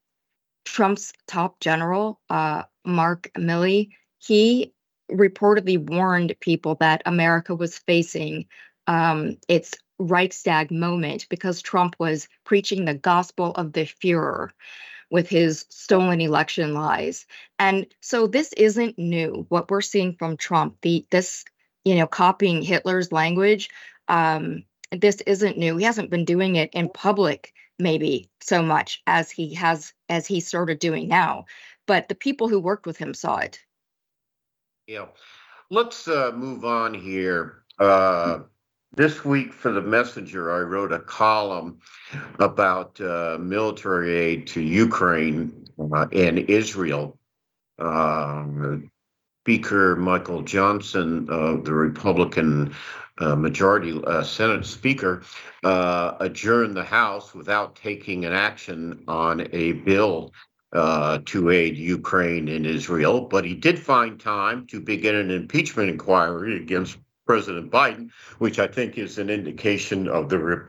Trump's 0.65 1.13
top 1.27 1.61
general, 1.61 2.21
uh, 2.31 2.63
Mark 2.85 3.31
Milley, 3.37 3.91
he 4.19 4.73
reportedly 5.11 5.79
warned 5.79 6.35
people 6.41 6.77
that 6.77 7.03
America 7.07 7.55
was 7.55 7.79
facing 7.79 8.47
um, 8.87 9.37
its 9.49 9.75
Reichstag 9.99 10.71
moment 10.71 11.27
because 11.29 11.61
Trump 11.61 11.97
was 11.99 12.29
preaching 12.45 12.85
the 12.85 12.95
gospel 12.95 13.53
of 13.53 13.73
the 13.73 13.83
Fuhrer 13.83 14.51
with 15.11 15.29
his 15.29 15.65
stolen 15.69 16.21
election 16.21 16.75
lies. 16.75 17.27
And 17.59 17.87
so 18.01 18.27
this 18.27 18.53
isn't 18.55 18.99
new. 18.99 19.47
What 19.49 19.71
we're 19.71 19.81
seeing 19.81 20.15
from 20.15 20.37
Trump, 20.37 20.77
the 20.83 21.07
this, 21.11 21.45
you 21.85 21.95
know, 21.95 22.07
copying 22.07 22.63
Hitler's 22.63 23.13
language, 23.13 23.71
um, 24.09 24.65
this 24.91 25.21
isn't 25.23 25.59
new. 25.59 25.77
He 25.77 25.85
hasn't 25.85 26.11
been 26.11 26.25
doing 26.25 26.57
it 26.57 26.71
in 26.73 26.89
public 26.89 27.53
maybe 27.79 28.29
so 28.41 28.63
much 28.63 29.03
as 29.07 29.31
he 29.31 29.55
has 29.55 29.93
as 30.09 30.27
he 30.27 30.41
started 30.41 30.79
doing 30.79 31.09
now. 31.09 31.47
But 31.87 32.09
the 32.09 32.15
people 32.15 32.49
who 32.49 32.61
worked 32.61 32.87
with 32.87 32.99
him 32.99 33.15
saw 33.15 33.39
it. 33.39 33.61
Yeah. 34.87 35.07
Let's 35.71 36.09
uh, 36.09 36.33
move 36.35 36.65
on 36.65 36.95
here. 36.95 37.63
Uh, 37.79 38.41
this 38.95 39.25
week 39.25 39.53
for 39.53 39.73
the 39.73 39.81
Messenger, 39.81 40.53
I 40.53 40.61
wrote 40.61 40.93
a 40.93 40.99
column 40.99 41.79
about 42.39 43.01
uh, 43.01 43.39
military 43.41 44.17
aid 44.17 44.47
to 44.49 44.61
Ukraine 44.61 45.67
uh, 45.79 46.07
and 46.13 46.39
Israel. 46.39 47.19
Um, 47.79 48.91
Speaker 49.45 49.97
Michael 49.97 50.43
Johnson, 50.43 51.25
the 51.25 51.73
Republican 51.73 52.75
uh, 53.21 53.35
majority 53.35 53.99
uh, 54.07 54.23
Senate 54.23 54.67
Speaker, 54.67 55.23
uh, 55.65 56.15
adjourned 56.21 56.77
the 56.77 56.85
House 56.85 57.35
without 57.35 57.75
taking 57.75 58.25
an 58.25 58.33
action 58.33 59.03
on 59.09 59.49
a 59.53 59.73
bill 59.73 60.33
uh, 60.73 61.19
to 61.25 61.51
aid 61.51 61.77
Ukraine 61.77 62.49
and 62.49 62.67
Israel, 62.67 63.23
but 63.23 63.45
he 63.45 63.55
did 63.55 63.79
find 63.79 64.21
time 64.21 64.67
to 64.67 64.81
begin 64.81 65.15
an 65.15 65.31
impeachment 65.31 65.89
inquiry 65.89 66.57
against 66.57 66.99
President 67.29 67.71
Biden, 67.71 68.11
which 68.39 68.59
I 68.59 68.67
think 68.67 68.97
is 68.97 69.19
an 69.19 69.29
indication 69.29 70.09
of 70.09 70.31
the 70.31 70.67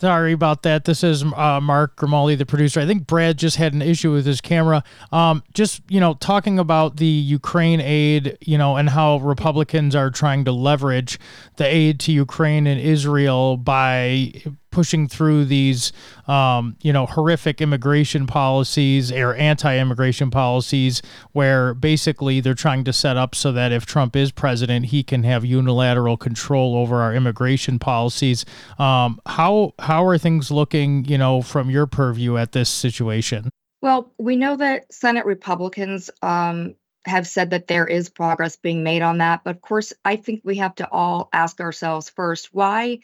Sorry 0.00 0.32
about 0.32 0.64
that. 0.64 0.84
This 0.84 1.02
is 1.02 1.22
uh, 1.22 1.60
Mark 1.62 1.96
Grimaldi, 1.96 2.34
the 2.34 2.44
producer. 2.44 2.80
I 2.80 2.86
think 2.86 3.06
Brad 3.06 3.38
just 3.38 3.56
had 3.56 3.72
an 3.72 3.80
issue 3.80 4.12
with 4.12 4.26
his 4.26 4.42
camera. 4.42 4.84
Um, 5.12 5.42
just 5.54 5.80
you 5.88 6.00
know, 6.00 6.14
talking 6.14 6.58
about 6.58 6.96
the 6.96 7.06
Ukraine 7.06 7.80
aid, 7.80 8.36
you 8.42 8.58
know, 8.58 8.76
and 8.76 8.90
how 8.90 9.18
Republicans 9.18 9.94
are 9.94 10.10
trying 10.10 10.44
to 10.44 10.52
leverage 10.52 11.18
the 11.56 11.64
aid 11.64 12.00
to 12.00 12.12
Ukraine 12.12 12.66
and 12.66 12.78
Israel 12.78 13.56
by 13.56 14.34
pushing 14.74 15.08
through 15.08 15.46
these, 15.46 15.92
um, 16.28 16.76
you 16.82 16.92
know, 16.92 17.06
horrific 17.06 17.60
immigration 17.60 18.26
policies 18.26 19.10
or 19.10 19.34
anti-immigration 19.34 20.30
policies, 20.30 21.00
where 21.32 21.72
basically 21.72 22.40
they're 22.40 22.54
trying 22.54 22.84
to 22.84 22.92
set 22.92 23.16
up 23.16 23.34
so 23.34 23.52
that 23.52 23.72
if 23.72 23.86
Trump 23.86 24.16
is 24.16 24.32
president, 24.32 24.86
he 24.86 25.02
can 25.02 25.22
have 25.22 25.44
unilateral 25.44 26.16
control 26.16 26.76
over 26.76 27.00
our 27.00 27.14
immigration 27.14 27.78
policies. 27.78 28.44
Um, 28.78 29.20
how 29.26 29.72
how 29.78 30.04
are 30.04 30.18
things 30.18 30.50
looking, 30.50 31.04
you 31.06 31.16
know, 31.16 31.40
from 31.40 31.70
your 31.70 31.86
purview 31.86 32.36
at 32.36 32.52
this 32.52 32.68
situation? 32.68 33.48
Well, 33.80 34.12
we 34.18 34.36
know 34.36 34.56
that 34.56 34.92
Senate 34.92 35.26
Republicans 35.26 36.10
um, 36.22 36.74
have 37.06 37.26
said 37.26 37.50
that 37.50 37.66
there 37.66 37.86
is 37.86 38.08
progress 38.08 38.56
being 38.56 38.82
made 38.82 39.02
on 39.02 39.18
that. 39.18 39.42
But 39.44 39.56
of 39.56 39.62
course, 39.62 39.92
I 40.04 40.16
think 40.16 40.40
we 40.42 40.56
have 40.56 40.74
to 40.76 40.88
all 40.90 41.28
ask 41.32 41.60
ourselves 41.60 42.08
first 42.08 42.48
why 42.52 43.00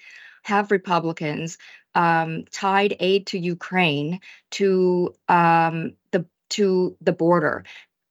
have 0.50 0.70
Republicans 0.70 1.58
um, 1.94 2.44
tied 2.50 2.96
aid 3.00 3.28
to 3.28 3.38
Ukraine 3.38 4.20
to 4.52 5.14
um, 5.28 5.94
the 6.12 6.26
to 6.50 6.96
the 7.00 7.12
border. 7.12 7.64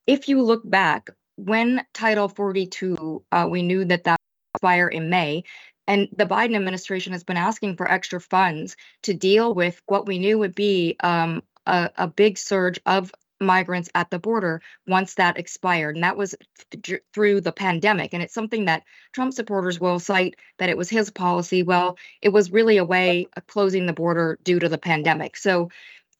If 0.06 0.28
you 0.28 0.42
look 0.42 0.68
back, 0.68 1.10
when 1.36 1.84
Title 1.94 2.28
42, 2.28 3.22
uh, 3.30 3.46
we 3.50 3.62
knew 3.62 3.84
that 3.84 4.04
that 4.04 4.18
expire 4.54 4.88
in 4.88 5.10
May, 5.10 5.44
and 5.86 6.08
the 6.16 6.26
Biden 6.26 6.56
administration 6.56 7.12
has 7.12 7.24
been 7.24 7.36
asking 7.36 7.76
for 7.76 7.90
extra 7.90 8.20
funds 8.20 8.76
to 9.02 9.14
deal 9.14 9.54
with 9.54 9.80
what 9.86 10.06
we 10.06 10.18
knew 10.18 10.38
would 10.38 10.54
be 10.54 10.96
um, 11.00 11.42
a, 11.66 11.90
a, 11.96 12.08
big 12.08 12.38
surge 12.38 12.80
of 12.86 13.12
migrants 13.40 13.88
at 13.94 14.10
the 14.10 14.18
border 14.18 14.60
once 14.86 15.14
that 15.14 15.38
expired. 15.38 15.96
And 15.96 16.04
that 16.04 16.16
was 16.16 16.34
th- 16.82 17.02
through 17.12 17.40
the 17.40 17.52
pandemic. 17.52 18.12
And 18.12 18.22
it's 18.22 18.34
something 18.34 18.66
that 18.66 18.84
Trump 19.12 19.32
supporters 19.32 19.80
will 19.80 19.98
cite 19.98 20.36
that 20.58 20.68
it 20.68 20.76
was 20.76 20.90
his 20.90 21.10
policy. 21.10 21.62
Well, 21.62 21.98
it 22.22 22.30
was 22.30 22.52
really 22.52 22.76
a 22.76 22.84
way 22.84 23.26
of 23.36 23.46
closing 23.46 23.86
the 23.86 23.92
border 23.92 24.38
due 24.44 24.58
to 24.58 24.68
the 24.68 24.78
pandemic. 24.78 25.36
So 25.36 25.70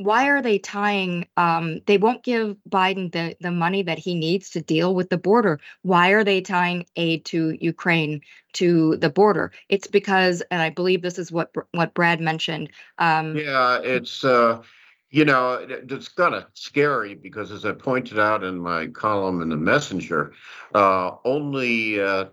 why 0.00 0.28
are 0.28 0.40
they 0.40 0.58
tying 0.58 1.26
um, 1.36 1.80
they 1.86 1.98
won't 1.98 2.22
give 2.22 2.56
biden 2.66 3.12
the, 3.12 3.36
the 3.40 3.50
money 3.50 3.82
that 3.82 3.98
he 3.98 4.14
needs 4.14 4.48
to 4.48 4.62
deal 4.62 4.94
with 4.94 5.10
the 5.10 5.18
border 5.18 5.60
why 5.82 6.10
are 6.10 6.24
they 6.24 6.40
tying 6.40 6.86
aid 6.96 7.22
to 7.26 7.54
ukraine 7.60 8.22
to 8.54 8.96
the 8.96 9.10
border 9.10 9.52
it's 9.68 9.86
because 9.86 10.42
and 10.50 10.62
i 10.62 10.70
believe 10.70 11.02
this 11.02 11.18
is 11.18 11.30
what 11.30 11.52
what 11.72 11.92
brad 11.92 12.18
mentioned 12.18 12.70
um, 12.96 13.36
yeah 13.36 13.78
it's 13.82 14.24
uh 14.24 14.62
you 15.10 15.24
know, 15.24 15.66
it's 15.68 16.08
kind 16.08 16.34
of 16.34 16.46
scary 16.54 17.14
because, 17.14 17.50
as 17.50 17.64
I 17.64 17.72
pointed 17.72 18.18
out 18.18 18.44
in 18.44 18.58
my 18.58 18.86
column 18.88 19.42
in 19.42 19.48
the 19.48 19.56
Messenger, 19.56 20.32
uh, 20.74 21.12
only 21.24 22.00
uh, 22.00 22.26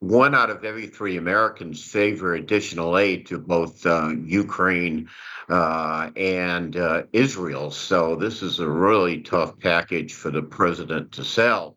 one 0.00 0.34
out 0.34 0.48
of 0.48 0.64
every 0.64 0.86
three 0.86 1.18
Americans 1.18 1.84
favor 1.84 2.34
additional 2.34 2.96
aid 2.96 3.26
to 3.26 3.38
both 3.38 3.84
uh, 3.84 4.14
Ukraine 4.24 5.10
uh, 5.50 6.10
and 6.16 6.76
uh, 6.76 7.02
Israel. 7.12 7.70
So 7.70 8.16
this 8.16 8.42
is 8.42 8.60
a 8.60 8.68
really 8.68 9.20
tough 9.20 9.58
package 9.58 10.14
for 10.14 10.30
the 10.30 10.42
president 10.42 11.12
to 11.12 11.24
sell. 11.24 11.76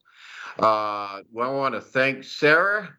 Uh, 0.58 1.22
well, 1.32 1.52
I 1.52 1.54
want 1.54 1.76
to 1.76 1.82
thank 1.82 2.24
Sarah 2.24 2.90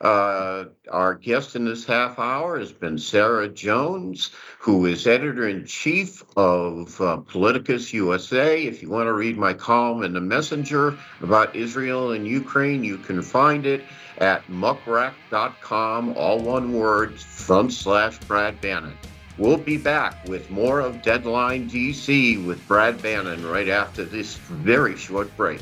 uh, 0.00 0.64
our 0.90 1.14
guest 1.14 1.56
in 1.56 1.64
this 1.64 1.84
half 1.84 2.18
hour 2.18 2.58
has 2.58 2.72
been 2.72 2.98
Sarah 2.98 3.48
Jones, 3.48 4.30
who 4.58 4.86
is 4.86 5.06
editor 5.06 5.48
in 5.48 5.66
chief 5.66 6.22
of 6.36 6.98
uh, 7.00 7.18
Politicus 7.18 7.92
USA. 7.92 8.62
If 8.62 8.82
you 8.82 8.88
want 8.88 9.08
to 9.08 9.12
read 9.12 9.36
my 9.36 9.52
column 9.52 10.02
in 10.02 10.14
the 10.14 10.20
Messenger 10.20 10.96
about 11.20 11.54
Israel 11.54 12.12
and 12.12 12.26
Ukraine, 12.26 12.82
you 12.82 12.96
can 12.96 13.20
find 13.20 13.66
it 13.66 13.84
at 14.18 14.46
muckrack.com, 14.48 16.14
all 16.16 16.40
one 16.40 16.72
word, 16.72 17.20
front 17.20 17.72
slash 17.72 18.18
Brad 18.20 18.60
Bannon. 18.60 18.96
We'll 19.36 19.58
be 19.58 19.76
back 19.76 20.26
with 20.28 20.50
more 20.50 20.80
of 20.80 21.02
Deadline 21.02 21.68
DC 21.68 22.44
with 22.46 22.66
Brad 22.66 23.00
Bannon 23.02 23.46
right 23.46 23.68
after 23.68 24.04
this 24.04 24.36
very 24.36 24.96
short 24.96 25.34
break. 25.36 25.60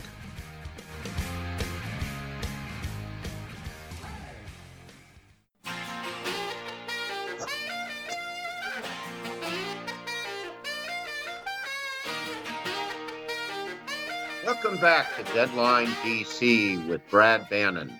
Welcome 14.80 15.04
back 15.04 15.16
to 15.16 15.34
Deadline 15.34 15.88
DC 16.04 16.86
with 16.86 17.00
Brad 17.10 17.48
Bannon. 17.48 17.98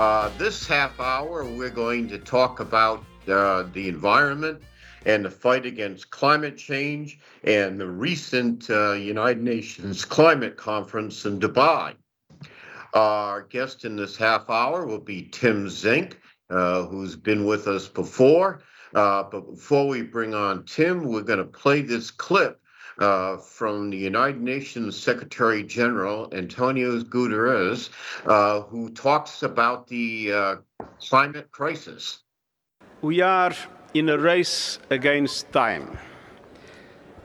Uh, 0.00 0.28
this 0.38 0.66
half 0.66 0.98
hour, 0.98 1.44
we're 1.44 1.70
going 1.70 2.08
to 2.08 2.18
talk 2.18 2.58
about 2.58 3.04
uh, 3.28 3.62
the 3.72 3.90
environment 3.90 4.60
and 5.06 5.24
the 5.24 5.30
fight 5.30 5.64
against 5.66 6.10
climate 6.10 6.56
change 6.56 7.20
and 7.44 7.80
the 7.80 7.86
recent 7.86 8.68
uh, 8.70 8.94
United 8.94 9.44
Nations 9.44 10.04
Climate 10.04 10.56
Conference 10.56 11.26
in 11.26 11.38
Dubai. 11.38 11.94
Our 12.94 13.42
guest 13.42 13.84
in 13.84 13.94
this 13.94 14.16
half 14.16 14.50
hour 14.50 14.86
will 14.86 14.98
be 14.98 15.28
Tim 15.30 15.68
Zenk, 15.68 16.14
uh, 16.50 16.86
who's 16.86 17.14
been 17.14 17.44
with 17.44 17.68
us 17.68 17.86
before. 17.86 18.62
Uh, 18.96 19.22
but 19.30 19.48
before 19.48 19.86
we 19.86 20.02
bring 20.02 20.34
on 20.34 20.64
Tim, 20.64 21.04
we're 21.04 21.22
going 21.22 21.38
to 21.38 21.44
play 21.44 21.82
this 21.82 22.10
clip 22.10 22.60
uh, 22.98 23.36
from 23.36 23.90
the 23.90 23.96
United 23.96 24.40
Nations 24.40 24.96
Secretary 24.96 25.62
General 25.62 26.28
Antonio 26.32 27.00
Guterres, 27.00 27.90
uh, 28.26 28.60
who 28.62 28.90
talks 28.90 29.42
about 29.42 29.86
the 29.88 30.32
uh, 30.32 30.56
climate 31.00 31.50
crisis. 31.50 32.22
We 33.02 33.20
are 33.20 33.52
in 33.94 34.08
a 34.08 34.18
race 34.18 34.78
against 34.90 35.52
time. 35.52 35.98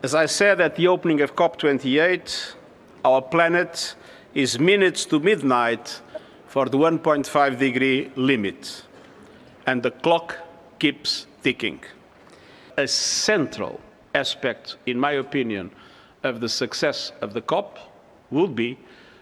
As 0.04 0.16
I 0.16 0.28
said 0.28 0.62
at 0.62 0.76
the 0.76 0.88
opening 0.88 1.22
of 1.22 1.36
COP28, 1.36 2.56
our 3.04 3.22
planet 3.22 3.96
is 4.34 4.60
minutes 4.60 5.06
to 5.06 5.20
midnight 5.20 6.02
for 6.48 6.68
the 6.68 6.78
1.5 6.78 7.60
degree 7.60 8.12
limit, 8.16 8.84
and 9.66 9.84
the 9.84 9.92
clock 9.92 10.38
keeps 10.80 11.28
ticking. 11.44 11.80
A 12.78 12.88
central 12.88 13.82
aspect, 14.14 14.78
in 14.86 15.00
my 15.00 15.14
opinion, 15.14 15.72
of 16.24 16.40
the 16.42 16.50
success 16.50 17.12
of 17.22 17.34
the 17.34 17.42
COP 17.42 17.80
would 18.32 18.56
be 18.56 18.78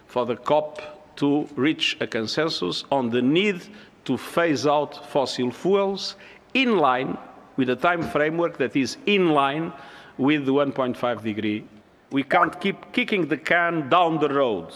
for 0.06 0.26
the 0.26 0.36
COP 0.36 1.16
to 1.16 1.48
reach 1.56 1.96
a 2.00 2.06
consensus 2.06 2.84
on 2.90 3.10
the 3.10 3.22
need 3.22 3.62
to 4.04 4.16
phase 4.16 4.66
out 4.66 5.10
fossil 5.10 5.50
fuels 5.50 6.16
in 6.54 6.78
line 6.78 7.16
with 7.56 7.68
a 7.70 7.76
time 7.76 8.02
framework 8.02 8.56
that 8.56 8.74
is 8.76 8.96
in 9.06 9.30
line 9.30 9.72
with 10.16 10.46
the 10.46 10.52
1.5 10.52 11.22
degree. 11.22 11.64
We 12.10 12.22
can't 12.22 12.58
keep 12.60 12.92
kicking 12.92 13.28
the 13.28 13.36
can 13.36 13.88
down 13.88 14.18
the 14.18 14.28
road. 14.28 14.72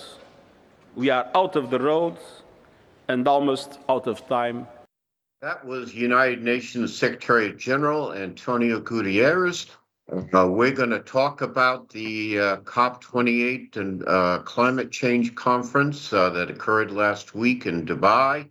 We 0.94 1.08
are 1.08 1.30
out 1.34 1.56
of 1.56 1.70
the 1.70 1.78
road 1.78 2.18
and 3.08 3.26
almost 3.26 3.78
out 3.88 4.06
of 4.06 4.26
time. 4.28 4.66
That 5.40 5.64
was 5.64 5.94
United 5.94 6.42
Nations 6.42 6.96
Secretary 6.96 7.52
General 7.54 8.12
Antonio 8.12 8.80
Guterres 8.80 9.70
uh, 10.12 10.46
we're 10.46 10.72
going 10.72 10.90
to 10.90 11.00
talk 11.00 11.40
about 11.40 11.88
the 11.88 12.38
uh, 12.38 12.56
COP28 12.58 13.76
and 13.76 14.06
uh, 14.06 14.40
climate 14.40 14.90
change 14.90 15.34
conference 15.34 16.12
uh, 16.12 16.28
that 16.30 16.50
occurred 16.50 16.90
last 16.90 17.34
week 17.34 17.64
in 17.64 17.86
Dubai. 17.86 18.48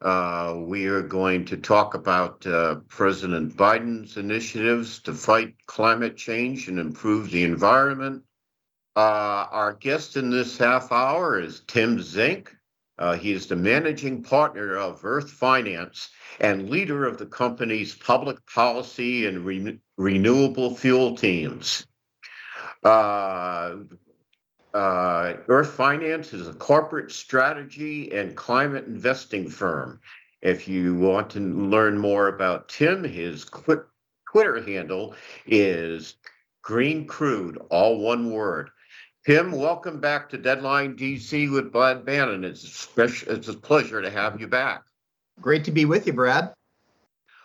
Uh, 0.00 0.54
we 0.56 0.86
are 0.86 1.02
going 1.02 1.44
to 1.44 1.56
talk 1.58 1.94
about 1.94 2.46
uh, 2.46 2.76
President 2.88 3.54
Biden's 3.54 4.16
initiatives 4.16 5.00
to 5.00 5.12
fight 5.12 5.54
climate 5.66 6.16
change 6.16 6.68
and 6.68 6.78
improve 6.78 7.30
the 7.30 7.44
environment. 7.44 8.22
our 8.96 9.74
guest 9.74 10.16
in 10.16 10.30
this 10.30 10.56
half 10.56 10.90
hour 10.90 11.38
is 11.38 11.60
Tim 11.66 11.98
Zenk. 11.98 12.48
He 13.18 13.32
is 13.32 13.46
the 13.46 13.56
managing 13.56 14.22
partner 14.22 14.76
of 14.76 15.04
Earth 15.04 15.30
Finance 15.30 16.10
and 16.40 16.70
leader 16.70 17.06
of 17.06 17.18
the 17.18 17.26
company's 17.26 17.94
public 17.94 18.38
policy 18.46 19.26
and 19.26 19.44
re- 19.44 19.78
renewable 19.96 20.74
fuel 20.74 21.16
teams. 21.16 21.86
Uh, 22.84 23.76
uh, 24.74 25.34
Earth 25.48 25.70
Finance 25.70 26.32
is 26.32 26.48
a 26.48 26.54
corporate 26.54 27.12
strategy 27.12 28.12
and 28.12 28.36
climate 28.36 28.86
investing 28.86 29.48
firm. 29.48 30.00
If 30.42 30.68
you 30.68 30.94
want 30.96 31.30
to 31.30 31.40
learn 31.40 31.96
more 31.96 32.28
about 32.28 32.68
Tim, 32.68 33.02
his 33.02 33.46
Twitter 33.46 34.62
handle 34.62 35.14
is 35.46 36.16
Green 36.62 37.06
Crude, 37.06 37.56
all 37.70 37.98
one 38.00 38.30
word. 38.30 38.70
Tim, 39.26 39.52
welcome 39.52 40.00
back 40.00 40.28
to 40.28 40.36
Deadline 40.36 40.96
DC 40.98 41.50
with 41.50 41.72
Brad 41.72 42.04
Bannon. 42.04 42.44
It's 42.44 42.62
a, 42.62 42.66
special, 42.66 43.32
it's 43.32 43.48
a 43.48 43.54
pleasure 43.54 44.02
to 44.02 44.10
have 44.10 44.38
you 44.38 44.46
back. 44.46 44.82
Great 45.40 45.64
to 45.64 45.70
be 45.70 45.86
with 45.86 46.06
you, 46.06 46.12
Brad. 46.12 46.52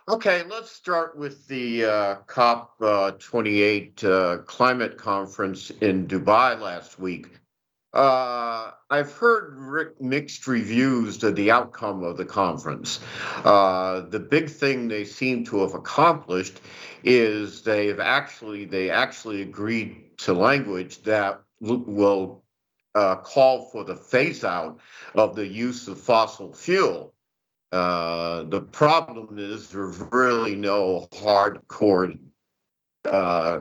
Okay, 0.09 0.43
let's 0.43 0.73
start 0.73 1.17
with 1.17 1.47
the 1.47 1.85
uh, 1.85 2.15
COP28 2.27 4.03
uh, 4.03 4.37
climate 4.39 4.97
conference 4.97 5.69
in 5.69 6.05
Dubai 6.05 6.59
last 6.59 6.99
week. 6.99 7.27
Uh, 7.93 8.71
I've 8.89 9.13
heard 9.13 9.95
mixed 10.01 10.47
reviews 10.47 11.23
of 11.23 11.37
the 11.37 11.49
outcome 11.49 12.03
of 12.03 12.17
the 12.17 12.25
conference. 12.25 12.99
Uh, 13.45 14.01
the 14.01 14.19
big 14.19 14.49
thing 14.49 14.89
they 14.89 15.05
seem 15.05 15.45
to 15.45 15.61
have 15.61 15.75
accomplished 15.75 16.59
is 17.05 17.61
they've 17.61 18.01
actually 18.01 18.65
they 18.65 18.89
actually 18.89 19.41
agreed 19.41 20.17
to 20.17 20.33
language 20.33 21.01
that 21.03 21.41
will 21.61 22.43
uh, 22.95 23.15
call 23.17 23.69
for 23.69 23.83
the 23.83 23.95
phase 23.95 24.43
out 24.43 24.79
of 25.15 25.35
the 25.35 25.47
use 25.47 25.87
of 25.87 25.99
fossil 25.99 26.53
fuel. 26.53 27.13
Uh, 27.71 28.43
the 28.43 28.61
problem 28.61 29.37
is 29.37 29.69
there's 29.69 29.99
really 30.11 30.55
no 30.55 31.07
hardcore 31.11 32.17
uh, 33.05 33.59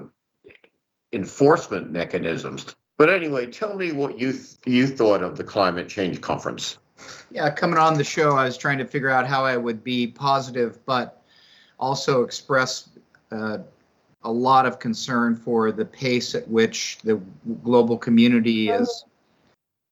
enforcement 1.13 1.91
mechanisms. 1.91 2.75
But 2.97 3.11
anyway, 3.11 3.47
tell 3.47 3.77
me 3.77 3.93
what 3.93 4.19
you 4.19 4.33
th- 4.33 4.57
you 4.65 4.87
thought 4.87 5.23
of 5.23 5.37
the 5.37 5.45
climate 5.45 5.89
change 5.89 6.21
conference. 6.21 6.79
Yeah, 7.31 7.51
coming 7.51 7.79
on 7.79 7.95
the 7.95 8.03
show, 8.05 8.33
I 8.33 8.45
was 8.45 8.57
trying 8.57 8.79
to 8.79 8.85
figure 8.85 9.11
out 9.11 9.27
how 9.27 9.45
I 9.45 9.57
would 9.57 9.85
be 9.85 10.09
positive, 10.09 10.85
but 10.85 11.23
also 11.79 12.23
express 12.23 12.89
uh, 13.31 13.59
a 14.23 14.31
lot 14.31 14.67
of 14.67 14.79
concern 14.79 15.37
for 15.37 15.71
the 15.71 15.85
pace 15.85 16.35
at 16.35 16.49
which 16.49 16.99
the 17.05 17.21
global 17.63 17.97
community 17.97 18.69
is 18.69 19.05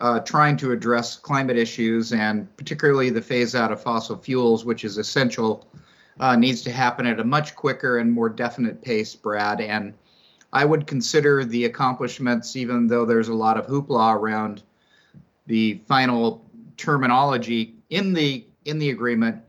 uh, 0.00 0.20
trying 0.20 0.56
to 0.58 0.72
address 0.72 1.16
climate 1.16 1.56
issues 1.56 2.12
and 2.12 2.54
particularly 2.56 3.10
the 3.10 3.22
phase 3.22 3.54
out 3.54 3.72
of 3.72 3.82
fossil 3.82 4.16
fuels, 4.16 4.64
which 4.64 4.84
is 4.84 4.98
essential, 4.98 5.66
uh, 6.20 6.36
needs 6.36 6.62
to 6.62 6.70
happen 6.70 7.06
at 7.06 7.20
a 7.20 7.24
much 7.24 7.54
quicker 7.54 7.98
and 7.98 8.12
more 8.12 8.28
definite 8.28 8.82
pace, 8.82 9.14
Brad. 9.14 9.60
And 9.60 9.94
I 10.52 10.64
would 10.64 10.86
consider 10.86 11.44
the 11.44 11.64
accomplishments, 11.64 12.56
even 12.56 12.86
though 12.86 13.04
there's 13.04 13.28
a 13.28 13.34
lot 13.34 13.56
of 13.56 13.66
hoopla 13.66 14.14
around 14.14 14.62
the 15.46 15.80
final 15.86 16.44
terminology 16.76 17.74
in 17.90 18.12
the 18.12 18.44
in 18.64 18.78
the 18.78 18.90
agreement. 18.90 19.42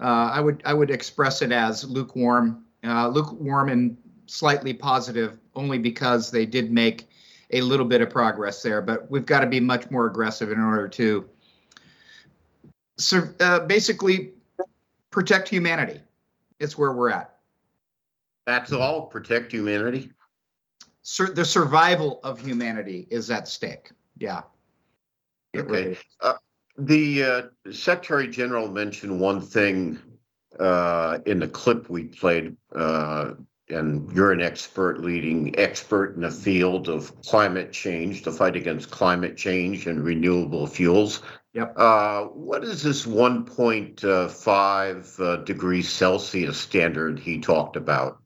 Uh, 0.00 0.30
I 0.32 0.40
would 0.40 0.62
I 0.64 0.74
would 0.74 0.90
express 0.90 1.40
it 1.40 1.52
as 1.52 1.84
lukewarm, 1.84 2.64
uh, 2.84 3.08
lukewarm 3.08 3.68
and 3.68 3.96
slightly 4.26 4.74
positive, 4.74 5.38
only 5.54 5.78
because 5.78 6.30
they 6.30 6.46
did 6.46 6.70
make 6.70 7.08
a 7.50 7.60
little 7.60 7.86
bit 7.86 8.00
of 8.00 8.10
progress 8.10 8.62
there, 8.62 8.82
but 8.82 9.10
we've 9.10 9.26
got 9.26 9.40
to 9.40 9.46
be 9.46 9.60
much 9.60 9.90
more 9.90 10.06
aggressive 10.06 10.50
in 10.50 10.60
order 10.60 10.88
to 10.88 11.28
so, 12.98 13.28
uh, 13.40 13.60
basically 13.60 14.32
protect 15.10 15.48
humanity. 15.48 16.00
It's 16.58 16.76
where 16.76 16.92
we're 16.92 17.10
at. 17.10 17.36
That's 18.46 18.72
all. 18.72 19.06
Protect 19.06 19.52
humanity. 19.52 20.10
Sur- 21.02 21.34
the 21.34 21.44
survival 21.44 22.20
of 22.22 22.40
humanity 22.40 23.06
is 23.10 23.30
at 23.30 23.48
stake. 23.48 23.90
Yeah. 24.18 24.42
okay. 25.56 25.98
Uh, 26.20 26.34
the 26.78 27.22
uh, 27.22 27.42
Secretary 27.70 28.28
General 28.28 28.68
mentioned 28.68 29.20
one 29.20 29.40
thing 29.40 29.98
uh, 30.58 31.18
in 31.26 31.38
the 31.38 31.48
clip 31.48 31.90
we 31.90 32.04
played 32.04 32.56
uh, 32.74 33.32
and 33.68 34.10
you're 34.12 34.32
an 34.32 34.40
expert, 34.40 35.00
leading 35.00 35.58
expert 35.58 36.14
in 36.14 36.22
the 36.22 36.30
field 36.30 36.88
of 36.88 37.20
climate 37.22 37.72
change, 37.72 38.22
the 38.22 38.32
fight 38.32 38.56
against 38.56 38.90
climate 38.90 39.36
change 39.36 39.86
and 39.86 40.04
renewable 40.04 40.66
fuels. 40.66 41.22
Yep. 41.52 41.74
Uh, 41.76 42.22
what 42.24 42.64
is 42.64 42.82
this 42.82 43.06
1.5 43.06 45.20
uh, 45.20 45.36
degrees 45.44 45.88
Celsius 45.88 46.58
standard 46.58 47.18
he 47.18 47.40
talked 47.40 47.76
about? 47.76 48.20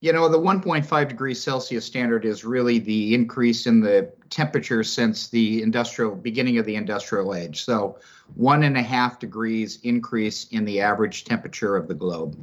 You 0.00 0.12
know, 0.12 0.28
the 0.28 0.38
1.5 0.38 1.08
degrees 1.08 1.42
Celsius 1.42 1.84
standard 1.84 2.24
is 2.24 2.44
really 2.44 2.78
the 2.78 3.14
increase 3.14 3.66
in 3.66 3.80
the 3.80 4.12
temperature 4.28 4.84
since 4.84 5.28
the 5.28 5.62
industrial 5.62 6.14
beginning 6.14 6.58
of 6.58 6.66
the 6.66 6.76
industrial 6.76 7.34
age. 7.34 7.64
So, 7.64 7.98
one 8.34 8.64
and 8.64 8.76
a 8.76 8.82
half 8.82 9.18
degrees 9.18 9.78
increase 9.82 10.48
in 10.48 10.64
the 10.64 10.80
average 10.80 11.24
temperature 11.24 11.76
of 11.76 11.88
the 11.88 11.94
globe. 11.94 12.36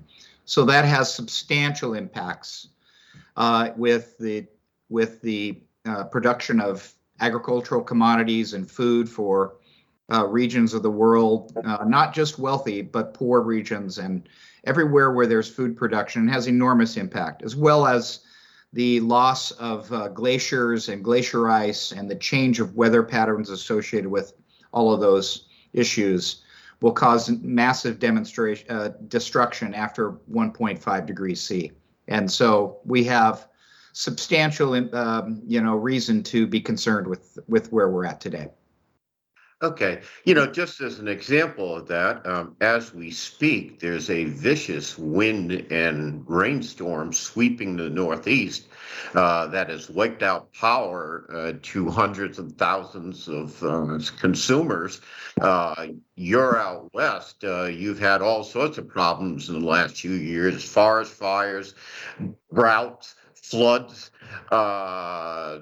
So 0.46 0.66
that 0.66 0.86
has 0.86 1.14
substantial 1.14 1.94
impacts 1.94 2.70
uh, 3.38 3.70
with 3.76 4.18
the 4.18 4.46
with 4.90 5.22
the 5.22 5.62
uh, 5.86 6.06
production 6.06 6.60
of 6.60 6.94
agricultural 7.20 7.82
commodities 7.82 8.54
and 8.54 8.70
food 8.70 9.10
for 9.10 9.56
uh, 10.12 10.28
regions 10.28 10.74
of 10.74 10.84
the 10.84 10.92
world, 10.92 11.58
uh, 11.66 11.86
not 11.86 12.14
just 12.14 12.38
wealthy 12.38 12.82
but 12.82 13.14
poor 13.14 13.42
regions, 13.42 13.98
and 13.98 14.28
everywhere 14.64 15.12
where 15.12 15.28
there's 15.28 15.50
food 15.50 15.76
production 15.76 16.28
has 16.28 16.48
enormous 16.48 16.98
impact, 16.98 17.44
as 17.44 17.56
well 17.56 17.86
as 17.86 18.22
the 18.74 19.00
loss 19.02 19.52
of 19.52 19.92
uh, 19.94 20.08
glaciers 20.10 20.90
and 20.90 21.04
glacier 21.04 21.50
ice 21.50 21.92
and 21.92 22.10
the 22.10 22.16
change 22.16 22.60
of 22.60 22.76
weather 22.76 23.04
patterns 23.04 23.50
associated 23.50 24.10
with 24.10 24.34
all 24.72 24.92
of 24.92 25.00
those 25.00 25.48
issues 25.74 26.44
will 26.82 26.92
cause 26.92 27.30
massive 27.42 28.00
demonstration 28.00 28.70
uh, 28.70 28.90
destruction 29.08 29.74
after 29.74 30.12
1.5 30.32 31.06
degrees 31.06 31.42
C. 31.42 31.72
And 32.08 32.30
so 32.30 32.80
we 32.84 33.04
have 33.06 33.48
substantial, 33.94 34.74
um, 34.96 35.42
you 35.46 35.62
know, 35.62 35.76
reason 35.76 36.24
to 36.24 36.46
be 36.48 36.60
concerned 36.60 37.08
with 37.08 37.38
with 37.48 37.72
where 37.72 37.90
we're 37.90 38.06
at 38.06 38.20
today. 38.20 38.50
Okay, 39.64 40.02
you 40.26 40.34
know, 40.34 40.46
just 40.46 40.82
as 40.82 41.00
an 41.00 41.08
example 41.08 41.74
of 41.74 41.88
that, 41.88 42.28
um, 42.28 42.54
as 42.60 42.94
we 42.94 43.10
speak, 43.10 43.80
there's 43.80 44.10
a 44.10 44.26
vicious 44.26 44.98
wind 44.98 45.54
and 45.72 46.26
rainstorm 46.28 47.14
sweeping 47.14 47.78
the 47.78 47.90
Northeast 47.90 48.68
uh, 49.16 49.48
that 49.48 49.70
has 49.70 49.90
wiped 49.90 50.22
out 50.22 50.52
power 50.52 51.26
uh, 51.34 51.54
to 51.62 51.90
hundreds 51.90 52.40
of 52.40 52.52
thousands 52.54 53.30
of 53.30 53.64
uh, 53.64 54.00
consumers. 54.20 55.00
Uh, 55.40 55.88
you're 56.18 56.58
out 56.58 56.94
west. 56.94 57.46
Uh, 57.46 57.64
you've 57.64 58.00
had 58.00 58.22
all 58.22 58.44
sorts 58.44 58.78
of 58.78 58.90
problems 58.90 59.48
in 59.48 59.62
the 59.62 59.66
last 59.66 59.96
few 59.96 60.12
years 60.12 60.62
forest 60.62 61.14
fires, 61.14 61.74
droughts, 62.54 63.16
floods. 63.34 64.12
Uh, 64.52 65.60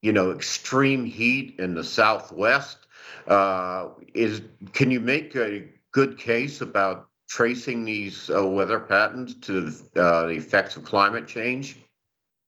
you 0.00 0.12
know, 0.12 0.30
extreme 0.30 1.04
heat 1.04 1.56
in 1.58 1.74
the 1.74 1.84
Southwest. 1.84 2.86
Uh, 3.28 3.90
is 4.14 4.40
can 4.72 4.90
you 4.90 5.00
make 5.00 5.36
a 5.36 5.68
good 5.92 6.18
case 6.18 6.62
about 6.62 7.08
tracing 7.28 7.84
these 7.84 8.30
uh, 8.30 8.46
weather 8.46 8.80
patterns 8.80 9.34
to 9.34 9.70
uh, 9.96 10.26
the 10.26 10.32
effects 10.32 10.76
of 10.76 10.84
climate 10.84 11.28
change? 11.28 11.76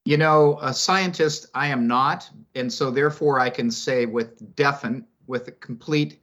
You 0.06 0.16
know, 0.16 0.58
a 0.62 0.72
scientist 0.72 1.48
I 1.54 1.66
am 1.66 1.86
not, 1.86 2.30
and 2.54 2.72
so 2.72 2.90
therefore 2.90 3.38
I 3.38 3.50
can 3.50 3.70
say 3.70 4.06
with 4.06 4.56
definite, 4.56 5.04
with 5.26 5.60
complete 5.60 6.20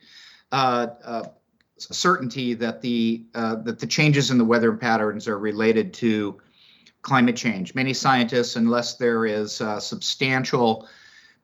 uh, 0.52 0.88
uh, 1.04 1.24
certainty 1.78 2.56
that 2.56 2.82
the 2.82 3.26
that 3.34 3.78
the 3.78 3.88
changes 3.88 4.32
in 4.32 4.40
the 4.40 4.46
weather 4.46 4.74
patterns 4.74 5.28
are 5.28 5.38
related 5.38 5.94
to 5.96 6.40
climate 7.04 7.36
change. 7.36 7.76
Many 7.76 7.94
scientists, 7.94 8.56
unless 8.56 8.96
there 8.96 9.28
is 9.28 9.62
substantial 9.78 10.90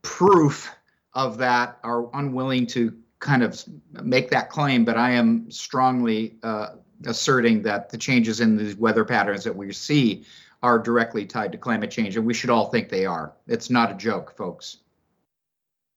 proof 0.01 0.75
of 1.13 1.37
that, 1.37 1.77
are 1.83 2.09
unwilling 2.15 2.65
to 2.67 2.91
kind 3.23 3.41
of 3.41 3.63
make 4.03 4.29
that 4.29 4.49
claim, 4.49 4.83
but 4.83 4.97
I 4.97 5.11
am 5.11 5.49
strongly 5.49 6.35
uh, 6.43 6.75
asserting 7.05 7.63
that 7.63 7.89
the 7.89 7.97
changes 7.97 8.41
in 8.41 8.57
these 8.57 8.75
weather 8.75 9.05
patterns 9.05 9.45
that 9.45 9.55
we 9.55 9.71
see 9.71 10.25
are 10.61 10.77
directly 10.77 11.25
tied 11.25 11.51
to 11.53 11.57
climate 11.57 11.89
change, 11.89 12.15
and 12.17 12.25
we 12.25 12.33
should 12.33 12.49
all 12.49 12.69
think 12.69 12.89
they 12.89 13.05
are. 13.05 13.33
It's 13.47 13.69
not 13.69 13.91
a 13.91 13.95
joke, 13.95 14.35
folks. 14.37 14.77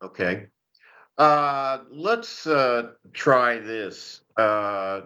Okay. 0.03 0.47
Uh, 1.19 1.79
let's 1.91 2.47
uh, 2.47 2.91
try 3.13 3.59
this. 3.59 4.21
Uh, 4.37 5.03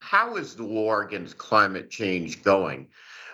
how 0.00 0.36
is 0.36 0.54
the 0.54 0.64
war 0.64 1.02
against 1.02 1.36
climate 1.36 1.90
change 1.90 2.44
going? 2.44 2.88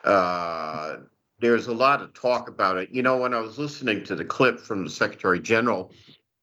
Uh, 0.04 0.98
there's 1.40 1.66
a 1.66 1.74
lot 1.74 2.00
of 2.00 2.14
talk 2.14 2.48
about 2.48 2.76
it. 2.78 2.90
You 2.92 3.02
know, 3.02 3.18
when 3.18 3.34
I 3.34 3.40
was 3.40 3.58
listening 3.58 4.04
to 4.04 4.14
the 4.14 4.24
clip 4.24 4.58
from 4.60 4.84
the 4.84 4.90
Secretary 4.90 5.40
General 5.40 5.90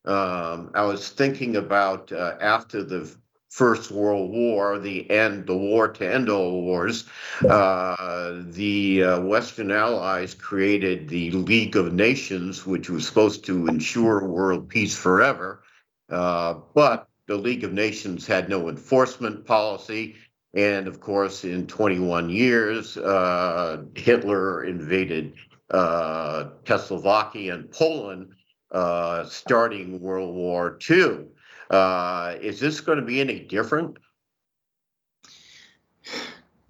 um, 0.07 0.71
I 0.73 0.83
was 0.83 1.09
thinking 1.09 1.57
about 1.57 2.11
uh, 2.11 2.35
after 2.39 2.83
the 2.83 3.13
First 3.49 3.91
World 3.91 4.31
War, 4.31 4.77
the 4.77 5.09
end, 5.09 5.47
the 5.47 5.57
war 5.57 5.87
to 5.87 6.13
end 6.13 6.29
all 6.29 6.61
wars, 6.61 7.05
uh, 7.49 8.41
the 8.45 9.03
uh, 9.03 9.21
Western 9.21 9.71
Allies 9.71 10.33
created 10.33 11.09
the 11.09 11.31
League 11.31 11.75
of 11.75 11.91
Nations, 11.93 12.65
which 12.65 12.89
was 12.89 13.07
supposed 13.07 13.45
to 13.45 13.67
ensure 13.67 14.27
world 14.27 14.69
peace 14.69 14.95
forever. 14.95 15.63
Uh, 16.09 16.55
but 16.73 17.09
the 17.25 17.35
League 17.35 17.63
of 17.63 17.73
Nations 17.73 18.27
had 18.27 18.47
no 18.47 18.69
enforcement 18.69 19.45
policy. 19.45 20.15
And 20.53 20.87
of 20.87 21.01
course, 21.01 21.43
in 21.43 21.67
21 21.67 22.29
years, 22.29 22.95
uh, 22.95 23.83
Hitler 23.95 24.63
invaded 24.63 25.33
uh, 25.69 26.49
Czechoslovakia 26.63 27.55
and 27.55 27.71
Poland 27.71 28.29
uh, 28.71 29.25
starting 29.25 29.99
World 29.99 30.35
War 30.35 30.77
II. 30.89 31.25
Uh, 31.69 32.35
is 32.41 32.59
this 32.59 32.79
going 32.79 32.99
to 32.99 33.05
be 33.05 33.19
any 33.19 33.39
different? 33.39 33.97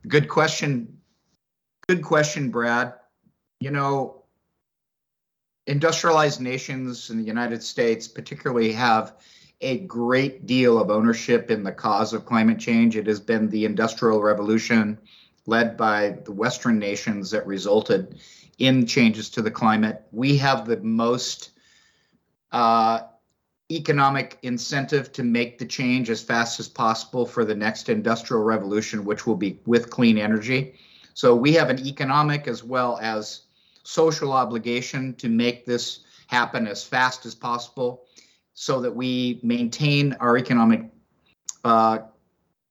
Good 0.08 0.28
question. 0.28 0.98
Good 1.88 2.04
question, 2.04 2.50
Brad. 2.50 2.94
You 3.60 3.72
know, 3.72 4.24
industrialized 5.68 6.42
nations 6.42 7.10
in 7.10 7.18
the 7.18 7.24
United 7.24 7.62
States, 7.62 8.08
particularly, 8.08 8.72
have 8.72 9.16
a 9.62 9.80
great 9.80 10.46
deal 10.46 10.80
of 10.80 10.92
ownership 10.92 11.50
in 11.50 11.64
the 11.64 11.72
cause 11.72 12.14
of 12.14 12.26
climate 12.26 12.60
change. 12.60 12.96
It 12.96 13.08
has 13.08 13.20
been 13.20 13.50
the 13.50 13.66
Industrial 13.66 14.22
Revolution 14.22 14.98
led 15.46 15.78
by 15.78 16.18
the 16.26 16.32
Western 16.32 16.78
nations 16.78 17.32
that 17.32 17.48
resulted 17.48 18.20
in 18.60 18.86
changes 18.86 19.30
to 19.32 19.42
the 19.42 19.52
climate. 19.52 20.04
We 20.12 20.38
have 20.38 20.66
the 20.66 20.78
most 20.78 21.52
uh, 22.52 23.02
economic 23.72 24.38
incentive 24.44 25.12
to 25.12 25.24
make 25.24 25.58
the 25.58 25.66
change 25.66 26.10
as 26.10 26.22
fast 26.22 26.60
as 26.60 26.68
possible 26.68 27.26
for 27.26 27.44
the 27.44 27.56
next 27.56 27.90
industrial 27.90 28.44
revolution, 28.44 29.04
which 29.04 29.28
will 29.28 29.36
be 29.36 29.60
with 29.66 29.90
clean 29.90 30.18
energy. 30.18 30.76
So 31.14 31.36
we 31.36 31.54
have 31.54 31.70
an 31.70 31.86
economic 31.86 32.48
as 32.48 32.64
well 32.64 32.98
as 33.02 33.42
social 33.84 34.32
obligation 34.32 35.16
to 35.16 35.30
make 35.30 35.66
this 35.66 36.02
happen 36.28 36.68
as 36.68 36.84
fast 36.84 37.26
as 37.26 37.34
possible 37.34 38.04
so 38.54 38.82
that 38.82 38.96
we 38.96 39.40
maintain 39.44 40.14
our 40.20 40.38
economic 40.38 40.84
uh, 41.64 42.00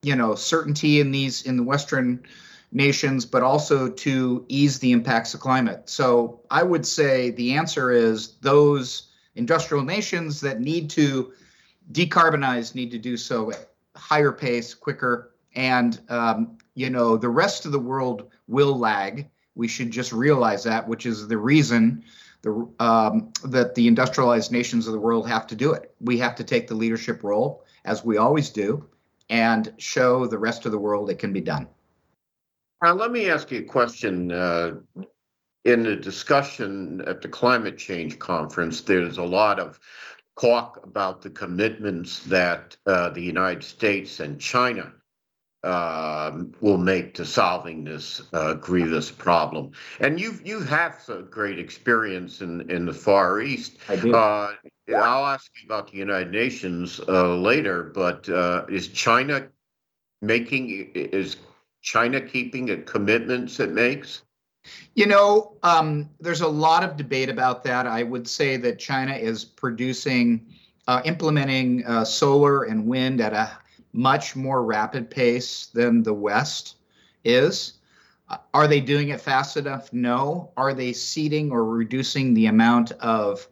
you 0.02 0.14
know 0.14 0.34
certainty 0.34 1.00
in 1.00 1.10
these 1.10 1.42
in 1.42 1.56
the 1.56 1.62
western 1.62 2.22
nations 2.72 3.24
but 3.24 3.42
also 3.42 3.88
to 3.88 4.44
ease 4.48 4.78
the 4.78 4.92
impacts 4.92 5.34
of 5.34 5.40
climate 5.40 5.88
so 5.88 6.40
i 6.50 6.62
would 6.62 6.86
say 6.86 7.30
the 7.30 7.54
answer 7.54 7.90
is 7.90 8.36
those 8.42 9.05
industrial 9.36 9.84
nations 9.84 10.40
that 10.40 10.60
need 10.60 10.90
to 10.90 11.32
decarbonize 11.92 12.74
need 12.74 12.90
to 12.90 12.98
do 12.98 13.16
so 13.16 13.50
at 13.52 13.70
higher 13.94 14.32
pace, 14.32 14.74
quicker, 14.74 15.34
and 15.54 16.00
um, 16.08 16.58
you 16.74 16.90
know 16.90 17.16
the 17.16 17.28
rest 17.28 17.64
of 17.64 17.72
the 17.72 17.78
world 17.78 18.30
will 18.48 18.76
lag. 18.78 19.28
We 19.54 19.68
should 19.68 19.90
just 19.90 20.12
realize 20.12 20.64
that, 20.64 20.86
which 20.86 21.06
is 21.06 21.28
the 21.28 21.38
reason 21.38 22.04
the, 22.42 22.68
um, 22.78 23.32
that 23.44 23.74
the 23.74 23.88
industrialized 23.88 24.52
nations 24.52 24.86
of 24.86 24.92
the 24.92 25.00
world 25.00 25.28
have 25.28 25.46
to 25.48 25.54
do 25.54 25.72
it. 25.72 25.94
We 26.00 26.18
have 26.18 26.36
to 26.36 26.44
take 26.44 26.68
the 26.68 26.74
leadership 26.74 27.24
role, 27.24 27.64
as 27.84 28.04
we 28.04 28.18
always 28.18 28.50
do, 28.50 28.86
and 29.30 29.72
show 29.78 30.26
the 30.26 30.38
rest 30.38 30.66
of 30.66 30.72
the 30.72 30.78
world 30.78 31.10
it 31.10 31.18
can 31.18 31.32
be 31.32 31.40
done. 31.40 31.66
Now, 32.82 32.92
let 32.92 33.10
me 33.10 33.30
ask 33.30 33.50
you 33.50 33.60
a 33.60 33.64
question. 33.64 34.30
Uh, 34.30 34.74
in 35.66 35.82
the 35.82 35.96
discussion 35.96 37.02
at 37.08 37.20
the 37.20 37.28
climate 37.28 37.76
change 37.76 38.20
conference, 38.20 38.82
there's 38.82 39.18
a 39.18 39.24
lot 39.24 39.58
of 39.58 39.80
talk 40.40 40.80
about 40.84 41.22
the 41.22 41.30
commitments 41.30 42.20
that 42.20 42.76
uh, 42.86 43.10
the 43.10 43.20
United 43.20 43.64
States 43.64 44.20
and 44.20 44.40
China 44.40 44.92
uh, 45.64 46.30
will 46.60 46.78
make 46.78 47.14
to 47.14 47.24
solving 47.24 47.82
this 47.82 48.22
uh, 48.32 48.54
grievous 48.54 49.10
problem. 49.10 49.72
And 49.98 50.20
you 50.20 50.38
you 50.44 50.60
have 50.60 51.00
some 51.04 51.26
great 51.30 51.58
experience 51.58 52.42
in, 52.42 52.70
in 52.70 52.86
the 52.86 52.94
Far 52.94 53.40
East. 53.40 53.78
I 53.88 53.96
do. 53.96 54.14
Uh, 54.14 54.52
I'll 54.94 55.26
ask 55.26 55.50
you 55.60 55.66
about 55.66 55.90
the 55.90 55.98
United 55.98 56.30
Nations 56.30 57.00
uh, 57.08 57.34
later, 57.34 57.90
but 57.92 58.28
uh, 58.28 58.66
is 58.68 58.86
China 58.86 59.48
making 60.22 60.92
is 60.94 61.38
China 61.82 62.20
keeping 62.20 62.66
the 62.66 62.76
commitments 62.76 63.58
it 63.58 63.72
makes? 63.72 64.22
You 64.94 65.06
know, 65.06 65.56
um, 65.62 66.08
there's 66.20 66.40
a 66.40 66.48
lot 66.48 66.82
of 66.82 66.96
debate 66.96 67.28
about 67.28 67.64
that. 67.64 67.86
I 67.86 68.02
would 68.02 68.28
say 68.28 68.56
that 68.58 68.78
China 68.78 69.14
is 69.14 69.44
producing, 69.44 70.46
uh, 70.86 71.02
implementing 71.04 71.84
uh, 71.86 72.04
solar 72.04 72.64
and 72.64 72.86
wind 72.86 73.20
at 73.20 73.32
a 73.32 73.50
much 73.92 74.36
more 74.36 74.64
rapid 74.64 75.10
pace 75.10 75.66
than 75.66 76.02
the 76.02 76.14
West 76.14 76.76
is. 77.24 77.74
Uh, 78.28 78.38
are 78.54 78.66
they 78.66 78.80
doing 78.80 79.08
it 79.08 79.20
fast 79.20 79.56
enough? 79.56 79.92
No. 79.92 80.50
Are 80.56 80.74
they 80.74 80.92
ceding 80.92 81.50
or 81.50 81.64
reducing 81.64 82.34
the 82.34 82.46
amount 82.46 82.92
of 82.92 83.46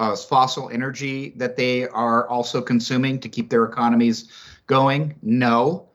uh, 0.00 0.16
fossil 0.16 0.68
energy 0.70 1.30
that 1.36 1.56
they 1.56 1.86
are 1.88 2.28
also 2.28 2.60
consuming 2.60 3.20
to 3.20 3.28
keep 3.28 3.48
their 3.48 3.64
economies 3.64 4.30
going? 4.66 5.14
No. 5.22 5.88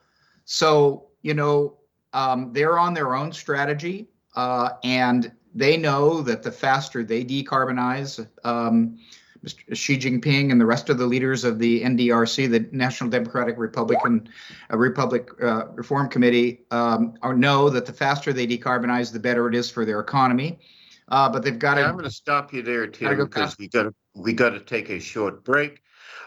So, 0.45 1.07
you 1.21 1.33
know, 1.33 1.77
um, 2.13 2.53
they're 2.53 2.79
on 2.79 2.93
their 2.93 3.15
own 3.15 3.31
strategy. 3.33 4.07
Uh, 4.37 4.77
and 4.83 5.31
they 5.55 5.77
know 5.77 6.21
that 6.21 6.43
the 6.43 6.51
faster 6.51 7.03
they 7.03 7.25
decarbonize, 7.25 8.25
um, 8.43 8.99
Mr. 9.43 9.75
Xi 9.75 9.97
Jinping 9.97 10.51
and 10.51 10.61
the 10.61 10.65
rest 10.65 10.89
of 10.89 10.99
the 10.99 11.07
leaders 11.07 11.43
of 11.43 11.57
the 11.57 11.81
NDRC, 11.81 12.47
the 12.51 12.67
National 12.71 13.09
Democratic 13.09 13.57
Republican 13.57 14.29
uh, 14.71 14.77
Republic 14.77 15.29
uh, 15.41 15.65
Reform 15.69 16.07
Committee, 16.07 16.61
um, 16.69 17.15
are, 17.23 17.33
know 17.33 17.71
that 17.71 17.87
the 17.87 17.93
faster 17.93 18.31
they 18.31 18.45
decarbonize, 18.45 19.11
the 19.11 19.19
better 19.19 19.47
it 19.47 19.55
is 19.55 19.71
for 19.71 19.85
their 19.85 19.99
economy. 19.99 20.59
Uh, 21.07 21.27
but 21.27 21.41
they've 21.41 21.57
got 21.57 21.75
to. 21.75 21.81
I'm 21.85 21.93
going 21.93 22.03
to 22.03 22.11
stop 22.11 22.53
you 22.53 22.61
there, 22.61 22.85
Tim, 22.85 23.17
because 23.17 23.57
we 23.57 23.69
got 23.69 23.91
we 24.13 24.33
got 24.33 24.49
to 24.49 24.59
take 24.59 24.89
a 24.89 24.99
short 24.99 25.43
break. 25.43 25.81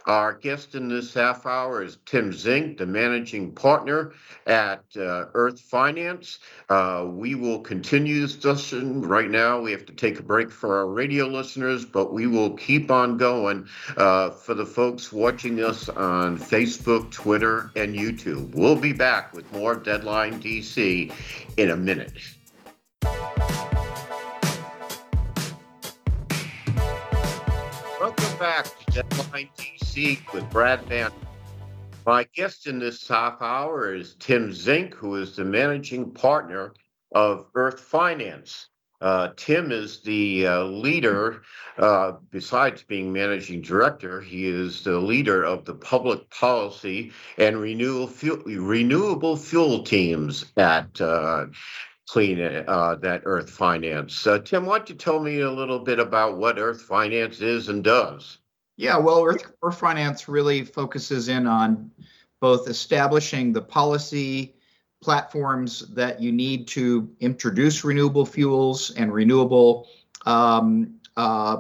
Our 0.07 0.33
guest 0.33 0.75
in 0.75 0.89
this 0.89 1.13
half 1.13 1.45
hour 1.45 1.83
is 1.83 1.99
Tim 2.07 2.31
Zenk, 2.33 2.79
the 2.79 2.87
managing 2.87 3.53
partner 3.53 4.13
at 4.47 4.83
uh, 4.97 5.27
Earth 5.35 5.61
Finance. 5.61 6.39
Uh, 6.69 7.07
we 7.09 7.35
will 7.35 7.61
continue 7.61 8.21
this 8.23 8.35
discussion. 8.35 9.03
Right 9.03 9.31
now, 9.31 9.61
we 9.61 9.73
have 9.73 9.85
to 9.87 9.93
take 9.93 10.19
a 10.19 10.23
break 10.23 10.51
for 10.51 10.79
our 10.79 10.87
radio 10.87 11.27
listeners, 11.27 11.85
but 11.85 12.13
we 12.13 12.27
will 12.27 12.57
keep 12.57 12.91
on 12.91 13.19
going 13.19 13.69
uh, 13.97 14.31
for 14.31 14.55
the 14.55 14.67
folks 14.67 15.13
watching 15.13 15.63
us 15.63 15.89
on 15.91 16.39
Facebook, 16.39 17.11
Twitter, 17.11 17.71
and 17.77 17.95
YouTube. 17.95 18.55
We'll 18.55 18.77
be 18.77 18.93
back 18.93 19.35
with 19.35 19.51
more 19.53 19.77
Deadline 19.77 20.41
DC 20.41 21.13
in 21.59 21.71
a 21.71 21.77
minute. 21.77 22.13
Welcome 28.01 28.39
back 28.39 28.65
to 28.65 29.03
Deadline 29.03 29.51
DC 29.59 29.80
with 29.97 30.49
Brad 30.51 30.89
Bannon. 30.89 31.13
My 32.07 32.25
guest 32.37 32.69
in 32.69 32.79
this 32.79 33.09
half 33.09 33.43
hour 33.43 33.93
is 33.93 34.15
Tim 34.21 34.51
Zenk, 34.51 34.95
who 34.95 35.17
is 35.17 35.35
the 35.35 35.45
managing 35.45 36.13
partner 36.13 36.75
of 37.13 37.47
Earth 37.57 37.81
Finance. 37.81 38.69
Uh, 39.01 39.31
Tim 39.35 39.73
is 39.73 40.01
the 40.03 40.47
uh, 40.47 40.63
leader, 40.63 41.43
uh, 41.79 42.13
besides 42.31 42.85
being 42.85 43.13
managing 43.13 43.63
director, 43.63 44.21
he 44.21 44.47
is 44.47 44.85
the 44.85 44.97
leader 44.97 45.43
of 45.43 45.65
the 45.65 45.75
public 45.75 46.31
policy 46.31 47.11
and 47.37 47.61
renewable 47.61 48.07
fuel, 48.07 48.39
renewable 48.45 49.37
fuel 49.37 49.83
teams 49.83 50.45
at 50.57 51.01
uh, 51.01 51.47
Clean 52.09 52.41
uh, 52.41 52.95
that 53.03 53.23
Earth 53.25 53.51
Finance. 53.51 54.29
Tim, 54.45 54.67
why 54.67 54.79
don't 54.79 54.89
you 54.89 54.95
tell 54.95 55.19
me 55.19 55.41
a 55.41 55.51
little 55.51 55.81
bit 55.81 55.99
about 55.99 56.39
what 56.39 56.61
Earth 56.61 56.83
Finance 56.83 57.41
is 57.41 57.69
and 57.69 57.83
does? 57.83 58.40
Yeah, 58.81 58.97
well, 58.97 59.23
Earth, 59.23 59.45
Earth 59.63 59.79
Finance 59.79 60.27
really 60.27 60.65
focuses 60.65 61.29
in 61.29 61.47
on 61.47 61.91
both 62.41 62.67
establishing 62.67 63.53
the 63.53 63.61
policy 63.61 64.55
platforms 65.03 65.81
that 65.89 66.23
you 66.23 66.33
need 66.33 66.67
to 66.69 67.11
introduce 67.21 67.85
renewable 67.85 68.25
fuels 68.25 68.91
and 68.93 69.13
renewable 69.13 69.87
um, 70.25 70.95
uh, 71.19 71.59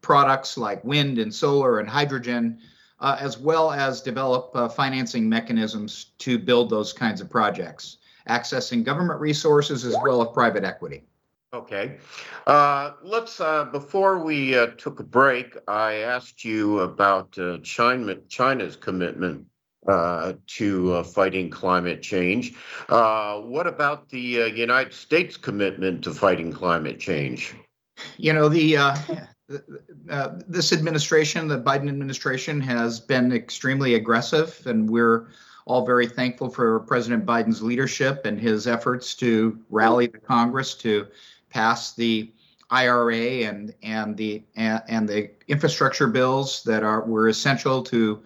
products 0.00 0.58
like 0.58 0.82
wind 0.82 1.20
and 1.20 1.32
solar 1.32 1.78
and 1.78 1.88
hydrogen, 1.88 2.58
uh, 2.98 3.16
as 3.20 3.38
well 3.38 3.70
as 3.70 4.02
develop 4.02 4.50
uh, 4.56 4.68
financing 4.68 5.28
mechanisms 5.28 6.06
to 6.18 6.36
build 6.36 6.68
those 6.68 6.92
kinds 6.92 7.20
of 7.20 7.30
projects, 7.30 7.98
accessing 8.28 8.82
government 8.82 9.20
resources 9.20 9.84
as 9.84 9.94
well 10.02 10.20
as 10.20 10.34
private 10.34 10.64
equity. 10.64 11.04
Okay. 11.56 11.96
Uh, 12.46 12.92
let's, 13.02 13.40
uh, 13.40 13.64
before 13.64 14.22
we 14.22 14.54
uh, 14.54 14.66
took 14.76 15.00
a 15.00 15.02
break, 15.02 15.56
I 15.66 15.94
asked 15.94 16.44
you 16.44 16.80
about 16.80 17.36
uh, 17.38 17.56
China, 17.62 18.16
China's 18.28 18.76
commitment 18.76 19.46
uh, 19.88 20.34
to 20.48 20.92
uh, 20.92 21.02
fighting 21.02 21.48
climate 21.48 22.02
change. 22.02 22.54
What 22.88 23.66
about 23.66 24.10
the 24.10 24.20
United 24.20 24.92
States 24.92 25.38
commitment 25.38 26.04
to 26.04 26.12
fighting 26.12 26.52
climate 26.52 27.00
change? 27.00 27.54
You 28.18 28.34
know, 28.34 28.50
the 28.50 28.76
this 30.46 30.74
administration, 30.74 31.48
the 31.48 31.58
Biden 31.58 31.88
administration, 31.88 32.60
has 32.60 33.00
been 33.00 33.32
extremely 33.32 33.94
aggressive, 33.94 34.60
and 34.66 34.90
we're 34.90 35.28
all 35.66 35.84
very 35.84 36.06
thankful 36.06 36.48
for 36.48 36.80
President 36.80 37.26
Biden's 37.26 37.62
leadership 37.62 38.24
and 38.24 38.38
his 38.38 38.66
efforts 38.66 39.14
to 39.16 39.58
rally 39.68 40.06
the 40.06 40.18
Congress 40.18 40.74
to 40.74 41.08
pass 41.50 41.94
the 41.94 42.32
IRA 42.70 43.44
and 43.44 43.74
and 43.82 44.16
the 44.16 44.42
and, 44.56 44.82
and 44.88 45.08
the 45.08 45.30
infrastructure 45.48 46.08
bills 46.08 46.62
that 46.64 46.82
are 46.82 47.04
were 47.04 47.28
essential 47.28 47.82
to 47.84 48.22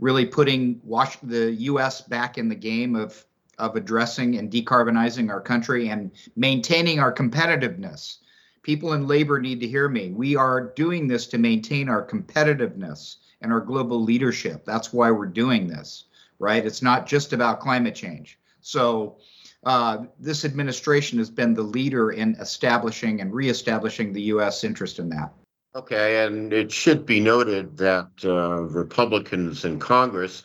really 0.00 0.26
putting 0.26 0.80
wash, 0.84 1.16
the 1.22 1.52
U.S. 1.52 2.00
back 2.00 2.38
in 2.38 2.48
the 2.48 2.54
game 2.54 2.96
of 2.96 3.24
of 3.58 3.76
addressing 3.76 4.36
and 4.36 4.50
decarbonizing 4.50 5.30
our 5.30 5.40
country 5.40 5.88
and 5.88 6.10
maintaining 6.36 6.98
our 6.98 7.12
competitiveness. 7.12 8.18
People 8.62 8.94
in 8.94 9.06
labor 9.06 9.38
need 9.38 9.60
to 9.60 9.68
hear 9.68 9.88
me. 9.88 10.10
We 10.10 10.34
are 10.36 10.72
doing 10.74 11.06
this 11.06 11.26
to 11.28 11.38
maintain 11.38 11.88
our 11.88 12.04
competitiveness 12.04 13.16
and 13.42 13.52
our 13.52 13.60
global 13.60 14.02
leadership. 14.02 14.64
That's 14.64 14.92
why 14.92 15.10
we're 15.10 15.26
doing 15.26 15.68
this, 15.68 16.04
right? 16.38 16.64
It's 16.64 16.82
not 16.82 17.06
just 17.06 17.32
about 17.32 17.60
climate 17.60 17.94
change. 17.94 18.38
So, 18.60 19.18
uh, 19.66 20.04
this 20.18 20.44
administration 20.44 21.18
has 21.18 21.30
been 21.30 21.54
the 21.54 21.62
leader 21.62 22.10
in 22.10 22.34
establishing 22.36 23.20
and 23.20 23.32
reestablishing 23.32 24.12
the 24.12 24.22
U.S. 24.22 24.64
interest 24.64 24.98
in 24.98 25.08
that. 25.10 25.32
Okay, 25.76 26.24
and 26.24 26.52
it 26.52 26.70
should 26.70 27.04
be 27.04 27.18
noted 27.18 27.76
that 27.78 28.08
uh, 28.24 28.60
Republicans 28.62 29.64
in 29.64 29.80
Congress 29.80 30.44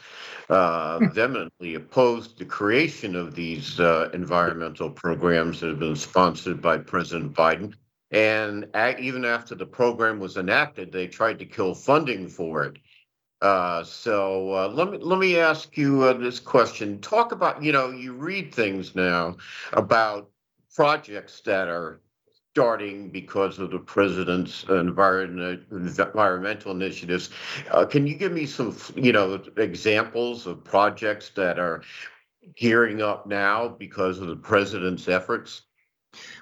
uh, 0.50 0.98
hmm. 0.98 1.08
vehemently 1.10 1.76
opposed 1.76 2.40
the 2.40 2.46
creation 2.46 3.16
of 3.16 3.36
these 3.36 3.80
uh, 3.80 4.10
environmental 4.14 4.90
programs 4.90 5.60
that 5.60 5.70
have 5.70 5.80
been 5.80 5.96
sponsored 5.96 6.62
by 6.62 6.78
President 6.78 7.34
Biden. 7.34 7.76
And 8.12 8.66
even 9.00 9.24
after 9.24 9.54
the 9.54 9.68
program 9.68 10.20
was 10.20 10.38
enacted, 10.38 10.92
they 10.92 11.06
tried 11.06 11.38
to 11.40 11.46
kill 11.46 11.76
funding 11.76 12.28
for 12.28 12.64
it. 12.64 12.78
Uh, 13.42 13.84
so 13.84 14.54
uh, 14.54 14.68
let 14.68 14.92
me 14.92 14.98
let 14.98 15.18
me 15.18 15.38
ask 15.38 15.78
you 15.78 16.04
uh, 16.04 16.14
this 16.14 16.40
question. 16.40 17.00
Talk 17.00 17.32
about 17.32 17.64
you 17.64 17.72
know 17.72 17.90
you 17.90 18.14
read 18.14 18.54
things 18.54 18.96
now 18.96 19.38
about 19.74 20.30
projects 20.76 21.42
that 21.42 21.68
are 21.70 22.02
starting 22.52 23.10
because 23.10 23.60
of 23.60 23.72
the 23.72 23.80
president's 23.80 24.64
environment, 24.64 25.64
environmental 25.72 26.72
initiatives. 26.72 27.30
Uh, 27.72 27.86
can 27.86 28.08
you 28.08 28.16
give 28.16 28.32
me 28.32 28.46
some, 28.46 28.76
you 28.96 29.14
know, 29.14 29.42
examples 29.58 30.48
of 30.48 30.64
projects 30.64 31.30
that 31.30 31.60
are 31.60 31.84
gearing 32.56 33.02
up 33.02 33.28
now 33.28 33.68
because 33.68 34.20
of 34.20 34.28
the 34.28 34.36
president's 34.36 35.08
efforts? 35.08 35.62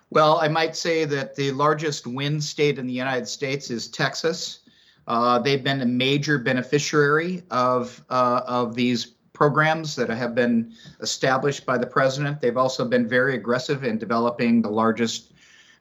Well, 0.09 0.39
I 0.39 0.47
might 0.47 0.75
say 0.75 1.03
that 1.05 1.35
the 1.35 1.51
largest 1.51 2.07
wind 2.07 2.43
state 2.43 2.79
in 2.79 2.87
the 2.87 2.93
United 2.93 3.27
States 3.27 3.69
is 3.69 3.89
Texas. 3.89 4.61
Uh, 5.07 5.39
they've 5.39 5.63
been 5.63 5.81
a 5.81 5.85
major 5.85 6.37
beneficiary 6.37 7.41
of 7.49 8.03
uh, 8.09 8.41
of 8.45 8.75
these 8.75 9.05
programs 9.31 9.95
that 9.95 10.09
have 10.09 10.35
been 10.35 10.73
established 10.99 11.65
by 11.65 11.77
the 11.77 11.85
president. 11.85 12.41
They've 12.41 12.57
also 12.57 12.83
been 12.83 13.07
very 13.07 13.35
aggressive 13.35 13.83
in 13.83 13.97
developing 13.97 14.61
the 14.61 14.69
largest 14.69 15.31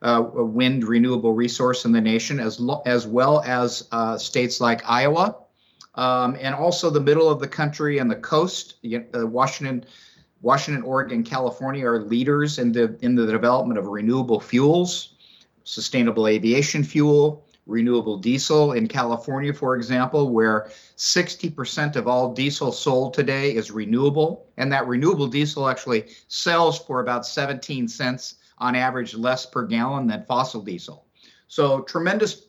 uh, 0.03 0.23
wind 0.33 0.85
renewable 0.85 1.33
resource 1.33 1.87
in 1.87 1.93
the 1.93 2.01
nation, 2.01 2.39
as 2.39 2.61
lo- 2.61 2.83
as 2.87 3.07
well 3.07 3.43
as 3.47 3.89
uh, 3.93 4.19
states 4.19 4.61
like 4.61 4.89
Iowa, 4.89 5.37
um, 5.95 6.37
and 6.39 6.55
also 6.55 6.91
the 6.91 7.01
middle 7.01 7.31
of 7.31 7.41
the 7.41 7.49
country 7.49 7.99
and 7.99 8.11
the 8.11 8.17
coast. 8.17 8.75
Uh, 8.85 9.27
Washington, 9.27 9.87
Washington, 10.43 10.83
Oregon, 10.85 11.25
California 11.25 11.87
are 11.87 12.01
leaders 12.01 12.59
in 12.59 12.73
the 12.73 12.97
in 13.01 13.15
the 13.15 13.27
development 13.27 13.79
of 13.79 13.87
renewable 13.87 14.39
fuels, 14.39 15.15
sustainable 15.65 16.29
aviation 16.29 16.85
fuel, 16.85 17.46
renewable 17.67 18.17
diesel 18.17 18.73
in 18.73 18.87
California, 18.87 19.53
for 19.53 19.77
example, 19.77 20.31
where 20.31 20.71
60% 20.97 21.97
of 21.97 22.07
all 22.07 22.33
diesel 22.33 22.73
sold 22.73 23.13
today 23.13 23.55
is 23.55 23.71
renewable. 23.71 24.47
And 24.57 24.73
that 24.73 24.87
renewable 24.87 25.27
diesel 25.27 25.69
actually 25.69 26.07
sells 26.29 26.79
for 26.79 27.01
about 27.01 27.27
17 27.27 27.89
cents 27.89 28.37
on 28.59 28.75
average 28.75 29.15
less 29.15 29.45
per 29.45 29.67
gallon 29.67 30.07
than 30.07 30.25
fossil 30.25 30.63
diesel. 30.63 31.05
So 31.49 31.83
tremendous, 31.83 32.47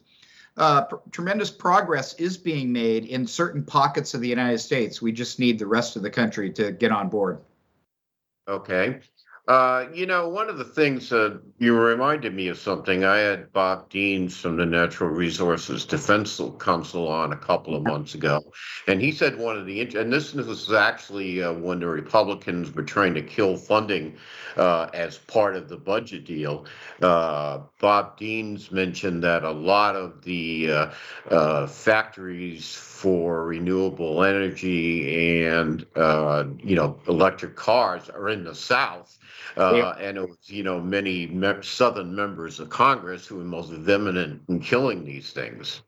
uh, 0.56 0.84
pr- 0.84 0.96
tremendous 1.12 1.52
progress 1.52 2.14
is 2.16 2.38
being 2.38 2.72
made 2.72 3.06
in 3.06 3.28
certain 3.28 3.64
pockets 3.64 4.14
of 4.14 4.22
the 4.22 4.30
United 4.30 4.60
States. 4.60 5.02
We 5.02 5.12
just 5.12 5.40
need 5.40 5.60
the 5.60 5.68
rest 5.68 5.96
of 5.96 6.04
the 6.04 6.10
country 6.10 6.52
to 6.54 6.72
get 6.72 6.92
on 6.92 7.10
board. 7.10 7.40
Okay. 8.48 9.02
Uh, 9.48 9.86
you 9.94 10.06
know, 10.06 10.28
one 10.28 10.50
of 10.50 10.58
the 10.58 10.66
things 10.66 11.14
uh, 11.14 11.38
you 11.58 11.74
reminded 11.74 12.36
me 12.36 12.50
of 12.50 12.58
something. 12.58 13.06
I 13.06 13.20
had 13.20 13.54
Bob 13.54 13.90
Deans 13.90 14.36
from 14.36 14.58
the 14.58 14.66
Natural 14.66 15.10
Resources 15.10 15.86
Defense 15.86 16.42
Council 16.60 17.08
on 17.08 17.32
a 17.32 17.38
couple 17.38 17.74
of 17.74 17.84
months 17.84 18.14
ago, 18.14 18.44
and 18.88 19.02
he 19.02 19.14
said 19.14 19.38
one 19.38 19.58
of 19.58 19.66
the 19.66 19.80
and 19.96 20.12
this 20.12 20.34
was 20.34 20.74
actually 20.74 21.42
uh, 21.42 21.54
when 21.54 21.80
the 21.80 21.88
Republicans 21.88 22.76
were 22.76 22.84
trying 22.84 23.14
to 23.14 23.22
kill 23.22 23.56
funding 23.56 24.18
uh, 24.58 24.90
as 24.94 25.18
part 25.18 25.56
of 25.56 25.70
the 25.70 25.78
budget 25.78 26.26
deal. 26.26 26.66
Uh, 27.02 27.60
Bob 27.80 28.18
Deans 28.18 28.70
mentioned 28.70 29.24
that 29.24 29.46
a 29.46 29.52
lot 29.52 29.96
of 29.96 30.24
the 30.24 30.90
uh, 31.32 31.68
factories 31.68 32.76
for 32.76 33.46
renewable 33.46 34.26
energy 34.26 35.46
and 35.46 35.86
you 36.62 36.76
know 36.76 37.00
electric 37.08 37.56
cars 37.56 38.10
are 38.10 38.28
in 38.28 38.44
the 38.44 38.54
South 38.54 39.18
uh, 39.58 39.96
and 40.00 40.18
it 40.18 40.28
was, 40.28 40.38
you 40.46 40.64
know, 40.64 40.80
many 40.80 41.28
me- 41.28 41.62
Southern 41.62 42.16
members 42.16 42.60
of 42.60 42.70
Congress 42.70 43.26
who 43.26 43.38
were 43.38 43.44
most 43.44 43.72
vehement 43.72 44.42
in 44.48 44.60
killing 44.60 45.04
these 45.06 45.32
things. 45.32 45.82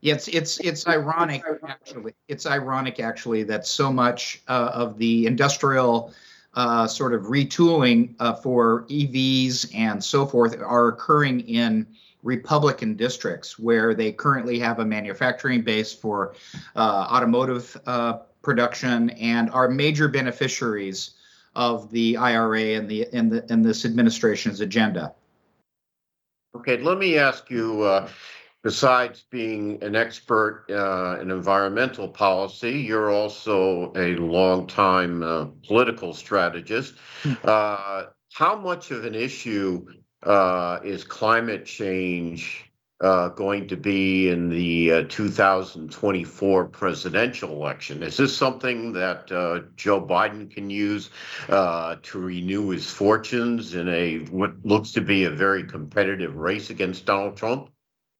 Yeah, 0.00 0.14
it's 0.14 0.28
it's 0.28 0.60
it's 0.60 0.86
ironic 0.86 1.42
actually. 1.66 2.14
It's 2.28 2.46
ironic 2.46 3.00
actually 3.00 3.42
that 3.44 3.66
so 3.66 3.92
much 3.92 4.42
uh, 4.46 4.70
of 4.72 4.98
the 4.98 5.26
industrial 5.26 6.12
uh, 6.54 6.86
sort 6.86 7.12
of 7.12 7.24
retooling 7.24 8.14
uh, 8.18 8.34
for 8.34 8.84
EVs 8.84 9.74
and 9.74 10.02
so 10.02 10.26
forth 10.26 10.56
are 10.60 10.88
occurring 10.88 11.40
in 11.40 11.86
Republican 12.22 12.94
districts 12.94 13.58
where 13.58 13.94
they 13.94 14.10
currently 14.12 14.58
have 14.58 14.80
a 14.80 14.84
manufacturing 14.84 15.62
base 15.62 15.92
for 15.92 16.34
uh, 16.74 17.08
automotive 17.10 17.76
uh, 17.86 18.14
production 18.42 19.10
and 19.10 19.50
are 19.50 19.68
major 19.68 20.08
beneficiaries 20.08 21.14
of 21.56 21.90
the 21.90 22.16
IRA 22.16 22.76
and 22.76 22.88
the 22.88 23.08
and 23.12 23.32
the 23.32 23.44
and 23.50 23.64
this 23.64 23.84
administration's 23.84 24.60
agenda. 24.60 25.14
Okay, 26.54 26.78
let 26.78 26.98
me 26.98 27.18
ask 27.18 27.50
you. 27.50 27.82
Uh, 27.82 28.08
besides 28.62 29.24
being 29.30 29.80
an 29.80 29.94
expert 29.94 30.66
uh, 30.70 31.20
in 31.20 31.30
environmental 31.30 32.08
policy, 32.08 32.72
you're 32.72 33.12
also 33.12 33.92
a 33.94 34.16
longtime 34.16 35.22
uh, 35.22 35.44
political 35.64 36.12
strategist. 36.12 36.94
Hmm. 37.22 37.34
Uh, 37.44 38.02
how 38.32 38.56
much 38.56 38.90
of 38.90 39.04
an 39.04 39.14
issue 39.14 39.86
uh, 40.24 40.80
is 40.82 41.04
climate 41.04 41.64
change 41.64 42.65
going 43.00 43.68
to 43.68 43.76
be 43.76 44.28
in 44.28 44.48
the 44.48 44.92
uh, 44.92 45.04
2024 45.08 46.64
presidential 46.66 47.50
election? 47.50 48.02
Is 48.02 48.16
this 48.16 48.36
something 48.36 48.92
that 48.92 49.30
uh, 49.30 49.60
Joe 49.76 50.00
Biden 50.00 50.50
can 50.50 50.70
use 50.70 51.10
uh, 51.48 51.96
to 52.02 52.18
renew 52.18 52.70
his 52.70 52.90
fortunes 52.90 53.74
in 53.74 53.88
a 53.88 54.18
what 54.30 54.52
looks 54.64 54.92
to 54.92 55.00
be 55.00 55.24
a 55.24 55.30
very 55.30 55.64
competitive 55.64 56.36
race 56.36 56.70
against 56.70 57.04
Donald 57.06 57.36
Trump? 57.36 57.70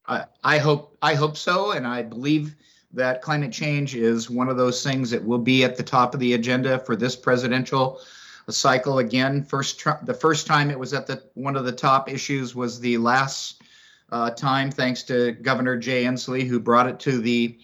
I, 0.07 0.25
I 0.45 0.59
hope 0.59 0.97
I 1.03 1.15
hope 1.15 1.37
so, 1.37 1.73
and 1.73 1.87
I 1.87 2.03
believe 2.03 2.55
that 2.93 3.23
climate 3.23 3.53
change 3.53 3.95
is 3.95 4.31
one 4.31 4.49
of 4.49 4.57
those 4.57 4.83
things 4.83 5.11
that 5.11 5.25
will 5.25 5.39
be 5.39 5.65
at 5.65 5.77
the 5.77 5.83
top 5.83 6.15
of 6.15 6.21
the 6.21 6.35
agenda 6.35 6.79
for 6.79 6.97
this 6.97 7.17
presidential 7.17 8.01
cycle 8.49 9.01
again. 9.01 9.43
First, 9.45 9.85
the 10.05 10.15
first 10.15 10.47
time 10.47 10.71
it 10.71 10.79
was 10.79 10.95
at 10.95 11.07
the 11.07 11.23
one 11.35 11.57
of 11.57 11.65
the 11.65 11.73
top 11.73 12.11
issues 12.11 12.55
was 12.55 12.81
the 12.81 12.99
last 12.99 13.56
uh, 14.11 14.31
time, 14.31 14.71
thanks 14.71 15.03
to 15.05 15.33
Governor 15.33 15.77
Jay 15.77 16.05
Inslee, 16.05 16.47
who 16.47 16.61
brought 16.61 16.87
it 16.87 17.01
to 17.01 17.19
the, 17.19 17.59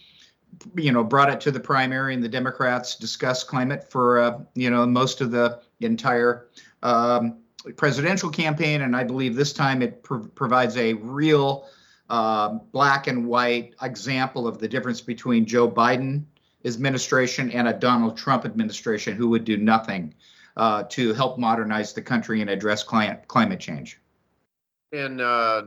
you 0.76 0.93
know, 0.93 1.05
brought 1.05 1.30
it 1.30 1.40
to 1.43 1.51
the 1.51 1.61
primary, 1.61 2.14
and 2.14 2.22
the 2.22 2.28
Democrats 2.28 2.97
discussed 2.97 3.47
climate 3.47 3.90
for, 3.90 4.18
uh, 4.18 4.38
you 4.55 4.70
know, 4.70 4.84
most 4.86 5.20
of 5.20 5.30
the 5.30 5.61
entire 5.80 6.49
um, 6.82 7.38
presidential 7.76 8.30
campaign. 8.30 8.82
And 8.82 8.97
I 8.97 9.05
believe 9.05 9.36
this 9.36 9.53
time 9.53 9.82
it 9.82 10.03
provides 10.03 10.76
a 10.76 10.95
real 10.95 11.68
uh, 12.11 12.59
black 12.72 13.07
and 13.07 13.26
white 13.26 13.74
example 13.80 14.47
of 14.47 14.59
the 14.59 14.68
difference 14.68 15.01
between 15.01 15.47
Joe 15.47 15.70
Biden 15.70 16.24
administration 16.64 17.51
and 17.51 17.68
a 17.68 17.72
Donald 17.72 18.16
Trump 18.16 18.45
administration 18.45 19.16
who 19.16 19.28
would 19.28 19.45
do 19.45 19.57
nothing 19.57 20.14
uh, 20.57 20.84
to 20.84 21.14
help 21.14 21.38
modernize 21.38 21.93
the 21.93 22.03
country 22.03 22.40
and 22.40 22.51
address 22.51 22.82
climate 22.82 23.26
climate 23.28 23.61
change. 23.61 23.99
And 24.93 25.20
uh, 25.20 25.62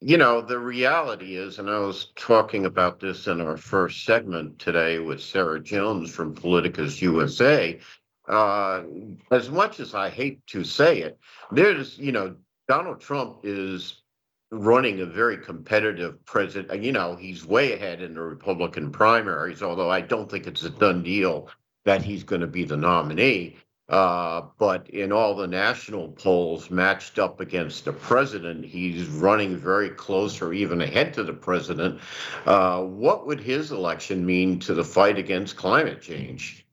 you 0.00 0.16
know, 0.16 0.40
the 0.40 0.58
reality 0.58 1.36
is, 1.36 1.58
and 1.58 1.68
I 1.68 1.78
was 1.78 2.06
talking 2.16 2.64
about 2.64 3.00
this 3.00 3.26
in 3.26 3.40
our 3.40 3.58
first 3.58 4.04
segment 4.04 4.58
today 4.58 4.98
with 4.98 5.20
Sarah 5.20 5.60
Jones 5.60 6.10
from 6.10 6.34
Politicus 6.34 7.02
USA. 7.02 7.78
Uh, 8.26 8.82
as 9.30 9.50
much 9.50 9.78
as 9.78 9.94
I 9.94 10.08
hate 10.08 10.46
to 10.48 10.64
say 10.64 11.00
it, 11.00 11.18
there's, 11.50 11.98
you 11.98 12.12
know, 12.12 12.34
Donald 12.66 13.00
Trump 13.00 13.40
is 13.42 14.02
running 14.50 15.00
a 15.00 15.06
very 15.06 15.36
competitive 15.36 16.24
president. 16.24 16.82
You 16.82 16.92
know, 16.92 17.14
he's 17.16 17.44
way 17.44 17.72
ahead 17.72 18.00
in 18.00 18.14
the 18.14 18.22
Republican 18.22 18.90
primaries, 18.92 19.62
although 19.62 19.90
I 19.90 20.00
don't 20.00 20.30
think 20.30 20.46
it's 20.46 20.62
a 20.64 20.70
done 20.70 21.02
deal 21.02 21.50
that 21.84 22.02
he's 22.02 22.24
going 22.24 22.40
to 22.40 22.46
be 22.46 22.64
the 22.64 22.76
nominee. 22.76 23.56
Uh, 23.90 24.42
but 24.56 24.88
in 24.90 25.10
all 25.10 25.34
the 25.34 25.48
national 25.48 26.08
polls 26.12 26.70
matched 26.70 27.18
up 27.18 27.40
against 27.40 27.84
the 27.84 27.92
president, 27.92 28.64
he's 28.64 29.08
running 29.08 29.56
very 29.56 29.90
close 29.90 30.40
or 30.40 30.52
even 30.52 30.80
ahead 30.80 31.12
to 31.12 31.24
the 31.24 31.32
president. 31.32 32.00
Uh, 32.46 32.82
what 32.82 33.26
would 33.26 33.40
his 33.40 33.72
election 33.72 34.24
mean 34.24 34.60
to 34.60 34.74
the 34.74 34.84
fight 34.84 35.18
against 35.18 35.56
climate 35.56 36.00
change? 36.00 36.64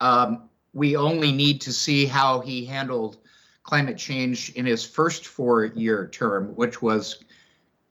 Um, 0.00 0.48
we 0.72 0.96
only 0.96 1.32
need 1.32 1.60
to 1.62 1.72
see 1.72 2.06
how 2.06 2.38
he 2.38 2.64
handled 2.64 3.18
climate 3.64 3.98
change 3.98 4.50
in 4.50 4.64
his 4.64 4.84
first 4.84 5.26
four 5.26 5.64
year 5.64 6.06
term, 6.06 6.54
which 6.54 6.80
was 6.80 7.24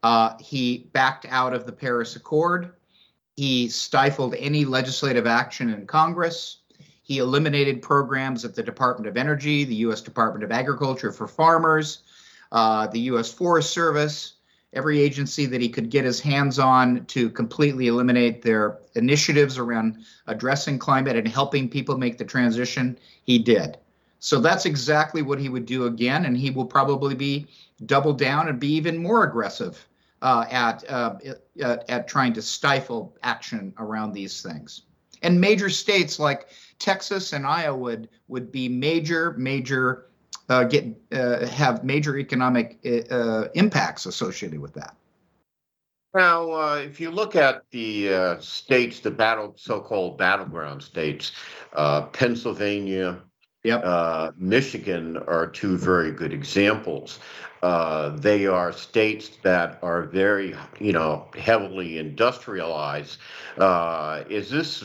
uh, 0.03 0.37
he 0.39 0.89
backed 0.93 1.25
out 1.29 1.53
of 1.53 1.65
the 1.65 1.71
Paris 1.73 2.15
Accord. 2.15 2.71
He 3.35 3.67
stifled 3.67 4.35
any 4.35 4.63
legislative 4.63 5.27
action 5.27 5.69
in 5.69 5.85
Congress. 5.85 6.60
He 7.11 7.17
eliminated 7.17 7.81
programs 7.81 8.45
at 8.45 8.55
the 8.55 8.63
Department 8.63 9.05
of 9.05 9.17
Energy, 9.17 9.65
the 9.65 9.75
U.S. 9.87 9.99
Department 9.99 10.45
of 10.45 10.51
Agriculture 10.53 11.11
for 11.11 11.27
farmers, 11.27 12.03
uh, 12.53 12.87
the 12.87 13.01
U.S. 13.01 13.29
Forest 13.29 13.73
Service, 13.73 14.35
every 14.71 15.01
agency 15.01 15.45
that 15.47 15.59
he 15.59 15.67
could 15.67 15.89
get 15.89 16.05
his 16.05 16.21
hands 16.21 16.57
on 16.57 17.05
to 17.07 17.29
completely 17.29 17.87
eliminate 17.87 18.41
their 18.41 18.77
initiatives 18.95 19.57
around 19.57 20.05
addressing 20.27 20.79
climate 20.79 21.17
and 21.17 21.27
helping 21.27 21.67
people 21.67 21.97
make 21.97 22.17
the 22.17 22.23
transition, 22.23 22.97
he 23.23 23.37
did. 23.37 23.77
So 24.19 24.39
that's 24.39 24.65
exactly 24.65 25.21
what 25.21 25.37
he 25.37 25.49
would 25.49 25.65
do 25.65 25.87
again, 25.87 26.23
and 26.23 26.37
he 26.37 26.49
will 26.49 26.63
probably 26.63 27.13
be 27.13 27.45
double 27.87 28.13
down 28.13 28.47
and 28.47 28.57
be 28.57 28.71
even 28.71 28.97
more 28.97 29.25
aggressive 29.25 29.85
uh, 30.21 30.45
at, 30.49 30.89
uh, 30.89 31.15
at 31.61 31.89
at 31.89 32.07
trying 32.07 32.31
to 32.31 32.41
stifle 32.41 33.17
action 33.21 33.73
around 33.79 34.13
these 34.13 34.41
things. 34.41 34.83
And 35.23 35.39
major 35.39 35.69
states 35.69 36.19
like 36.19 36.47
Texas 36.81 37.31
and 37.31 37.45
Iowa 37.45 37.77
would, 37.77 38.09
would 38.27 38.51
be 38.51 38.67
major, 38.67 39.33
major, 39.37 40.07
uh, 40.49 40.63
get 40.63 40.85
uh, 41.11 41.45
have 41.45 41.83
major 41.83 42.17
economic 42.17 42.79
uh, 43.11 43.45
impacts 43.53 44.05
associated 44.05 44.59
with 44.59 44.73
that. 44.73 44.95
Now, 46.13 46.51
uh, 46.51 46.75
if 46.75 46.99
you 46.99 47.09
look 47.09 47.37
at 47.37 47.63
the 47.71 48.13
uh, 48.13 48.39
states, 48.39 48.99
the 48.99 49.11
battle, 49.11 49.53
so-called 49.55 50.17
battleground 50.17 50.83
states, 50.83 51.31
uh, 51.73 52.03
Pennsylvania, 52.07 53.21
Yep. 53.63 54.33
Michigan 54.39 55.17
are 55.17 55.45
two 55.45 55.77
very 55.77 56.11
good 56.11 56.33
examples. 56.33 57.19
they 57.61 58.47
are 58.47 58.73
states 58.73 59.29
that 59.43 59.77
are 59.83 60.01
very, 60.01 60.55
you 60.79 60.91
know, 60.91 61.27
heavily 61.37 61.99
industrialized. 61.99 63.19
is 64.31 64.49
this 64.49 64.83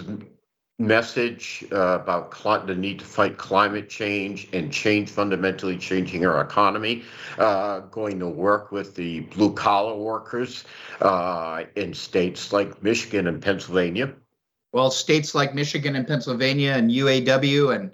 message 0.78 1.64
uh, 1.72 1.98
about 2.00 2.34
cl- 2.36 2.64
the 2.66 2.74
need 2.74 2.98
to 2.98 3.04
fight 3.04 3.38
climate 3.38 3.88
change 3.88 4.48
and 4.52 4.70
change 4.70 5.08
fundamentally 5.08 5.76
changing 5.76 6.26
our 6.26 6.40
economy, 6.42 7.02
uh, 7.38 7.80
going 7.80 8.18
to 8.18 8.28
work 8.28 8.72
with 8.72 8.94
the 8.94 9.20
blue 9.20 9.52
collar 9.54 9.96
workers 9.96 10.64
uh, 11.00 11.64
in 11.76 11.94
states 11.94 12.52
like 12.52 12.82
Michigan 12.82 13.26
and 13.26 13.40
Pennsylvania. 13.40 14.12
Well, 14.72 14.90
states 14.90 15.34
like 15.34 15.54
Michigan 15.54 15.96
and 15.96 16.06
Pennsylvania 16.06 16.72
and 16.72 16.90
UAW 16.90 17.74
and 17.74 17.92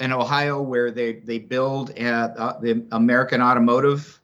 in 0.00 0.12
Ohio, 0.12 0.60
where 0.60 0.90
they 0.90 1.14
they 1.14 1.38
build 1.38 1.98
uh, 1.98 2.58
the 2.60 2.86
American 2.92 3.40
automotive 3.40 4.20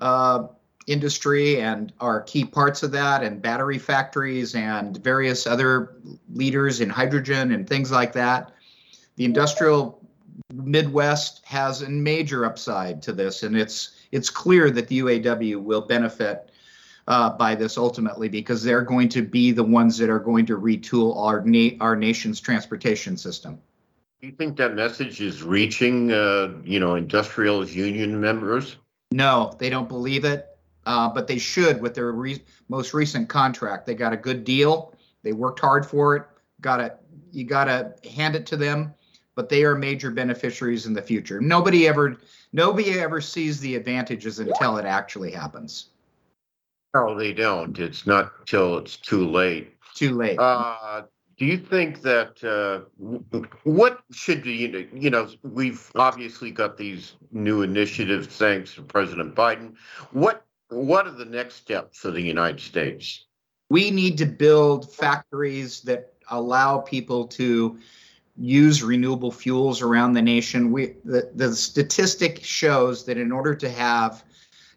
uh, 0.00 0.46
industry 0.90 1.60
and 1.60 1.92
are 2.00 2.20
key 2.22 2.44
parts 2.44 2.82
of 2.82 2.90
that, 2.90 3.22
and 3.22 3.40
battery 3.40 3.78
factories 3.78 4.54
and 4.54 4.96
various 4.98 5.46
other 5.46 5.94
leaders 6.34 6.80
in 6.80 6.90
hydrogen 6.90 7.52
and 7.52 7.68
things 7.68 7.92
like 7.92 8.12
that. 8.12 8.52
The 9.16 9.24
industrial 9.24 10.04
Midwest 10.52 11.42
has 11.44 11.82
a 11.82 11.88
major 11.88 12.44
upside 12.44 13.02
to 13.02 13.12
this, 13.12 13.44
and 13.44 13.56
it's 13.56 13.96
it's 14.10 14.28
clear 14.28 14.70
that 14.70 14.88
the 14.88 14.98
UAW 14.98 15.62
will 15.62 15.82
benefit 15.82 16.50
uh, 17.06 17.30
by 17.30 17.54
this 17.54 17.78
ultimately 17.78 18.28
because 18.28 18.64
they're 18.64 18.82
going 18.82 19.08
to 19.10 19.22
be 19.22 19.52
the 19.52 19.62
ones 19.62 19.96
that 19.98 20.10
are 20.10 20.18
going 20.18 20.46
to 20.46 20.58
retool 20.58 21.16
our 21.16 21.42
na- 21.44 21.76
our 21.80 21.94
nation's 21.94 22.40
transportation 22.40 23.16
system. 23.16 23.60
Do 24.20 24.26
you 24.26 24.32
think 24.32 24.56
that 24.56 24.74
message 24.74 25.20
is 25.20 25.42
reaching, 25.42 26.12
uh, 26.12 26.52
you 26.64 26.80
know, 26.80 26.96
industrial 26.96 27.66
union 27.66 28.20
members? 28.20 28.76
No, 29.12 29.54
they 29.58 29.70
don't 29.70 29.88
believe 29.88 30.24
it 30.24 30.49
uh, 30.86 31.08
but 31.08 31.26
they 31.26 31.38
should 31.38 31.80
with 31.80 31.94
their 31.94 32.12
re- 32.12 32.42
most 32.68 32.94
recent 32.94 33.28
contract. 33.28 33.86
They 33.86 33.94
got 33.94 34.12
a 34.12 34.16
good 34.16 34.44
deal. 34.44 34.94
They 35.22 35.32
worked 35.32 35.60
hard 35.60 35.84
for 35.84 36.16
it. 36.16 36.24
Got 36.60 36.80
it. 36.80 36.96
You 37.32 37.44
got 37.44 37.64
to 37.64 37.94
hand 38.10 38.34
it 38.34 38.46
to 38.46 38.56
them. 38.56 38.94
But 39.36 39.48
they 39.48 39.64
are 39.64 39.76
major 39.76 40.10
beneficiaries 40.10 40.86
in 40.86 40.92
the 40.92 41.00
future. 41.00 41.40
Nobody 41.40 41.86
ever, 41.86 42.18
nobody 42.52 42.98
ever 42.98 43.20
sees 43.20 43.60
the 43.60 43.76
advantages 43.76 44.38
until 44.38 44.76
it 44.76 44.84
actually 44.84 45.30
happens. 45.30 45.90
No, 46.94 47.16
they 47.16 47.32
don't. 47.32 47.78
It's 47.78 48.06
not 48.06 48.46
till 48.46 48.76
it's 48.78 48.96
too 48.96 49.28
late. 49.28 49.74
Too 49.94 50.14
late. 50.14 50.38
Uh, 50.38 51.02
do 51.38 51.46
you 51.46 51.56
think 51.56 52.02
that 52.02 52.42
uh, 52.44 52.80
what 53.62 54.00
should 54.10 54.42
be, 54.42 54.88
you 54.92 55.08
know, 55.08 55.28
we've 55.42 55.90
obviously 55.94 56.50
got 56.50 56.76
these 56.76 57.14
new 57.32 57.62
initiatives 57.62 58.26
thanks 58.26 58.74
to 58.74 58.82
President 58.82 59.34
Biden. 59.34 59.74
What 60.10 60.44
what 60.70 61.06
are 61.06 61.12
the 61.12 61.24
next 61.24 61.56
steps 61.56 61.98
for 61.98 62.10
the 62.10 62.20
United 62.20 62.60
States? 62.60 63.26
We 63.68 63.90
need 63.90 64.18
to 64.18 64.26
build 64.26 64.92
factories 64.92 65.80
that 65.82 66.14
allow 66.30 66.78
people 66.78 67.26
to 67.28 67.78
use 68.36 68.82
renewable 68.82 69.30
fuels 69.30 69.82
around 69.82 70.14
the 70.14 70.22
nation. 70.22 70.72
We 70.72 70.94
the, 71.04 71.30
the 71.34 71.54
statistic 71.54 72.42
shows 72.42 73.04
that 73.04 73.18
in 73.18 73.32
order 73.32 73.54
to 73.54 73.68
have 73.68 74.24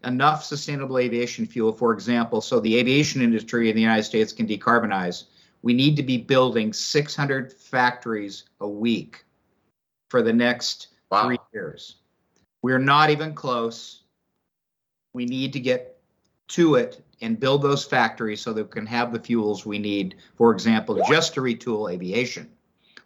enough 0.04 0.44
sustainable 0.44 0.98
aviation 0.98 1.46
fuel, 1.46 1.72
for 1.72 1.94
example, 1.94 2.42
so 2.42 2.60
the 2.60 2.78
aviation 2.78 3.22
industry 3.22 3.70
in 3.70 3.76
the 3.76 3.82
United 3.82 4.04
States 4.04 4.34
can 4.34 4.48
decarbonize, 4.48 5.26
we 5.62 5.74
need 5.74 5.96
to 5.96 6.04
be 6.04 6.18
building 6.18 6.74
600 6.74 7.54
factories 7.54 8.44
a 8.60 8.68
week 8.68 9.26
for 10.10 10.22
the 10.22 10.34
next 10.34 10.88
Wow. 11.10 11.28
three 11.28 11.38
years. 11.54 11.98
We're 12.64 12.80
not 12.80 13.12
even 13.12 13.34
close. 13.34 14.03
We 15.14 15.26
need 15.26 15.54
to 15.54 15.60
get 15.60 15.98
to 16.50 16.76
it 16.76 17.04
and 17.22 17.40
build 17.40 17.62
those 17.62 17.86
factories 17.86 18.42
so 18.42 18.52
that 18.54 18.64
we 18.64 18.70
can 18.70 18.86
have 18.86 19.14
the 19.14 19.20
fuels 19.20 19.66
we 19.66 19.80
need, 19.80 20.16
for 20.36 20.52
example, 20.52 21.02
just 21.08 21.34
to 21.36 21.42
retool 21.42 21.92
aviation, 21.92 22.50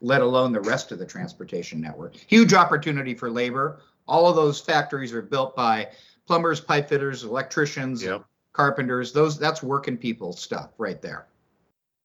let 0.01 0.21
alone 0.21 0.51
the 0.51 0.61
rest 0.61 0.91
of 0.91 0.99
the 0.99 1.05
transportation 1.05 1.79
network. 1.81 2.15
Huge 2.15 2.53
opportunity 2.53 3.13
for 3.13 3.29
labor. 3.29 3.81
All 4.07 4.27
of 4.27 4.35
those 4.35 4.59
factories 4.59 5.13
are 5.13 5.21
built 5.21 5.55
by 5.55 5.89
plumbers, 6.25 6.59
pipe 6.59 6.89
fitters, 6.89 7.23
electricians, 7.23 8.03
Yep. 8.03 8.25
carpenters. 8.53 9.11
Those 9.11 9.37
that's 9.37 9.61
working 9.61 9.97
people 9.97 10.33
stuff 10.33 10.71
right 10.77 11.01
there. 11.01 11.27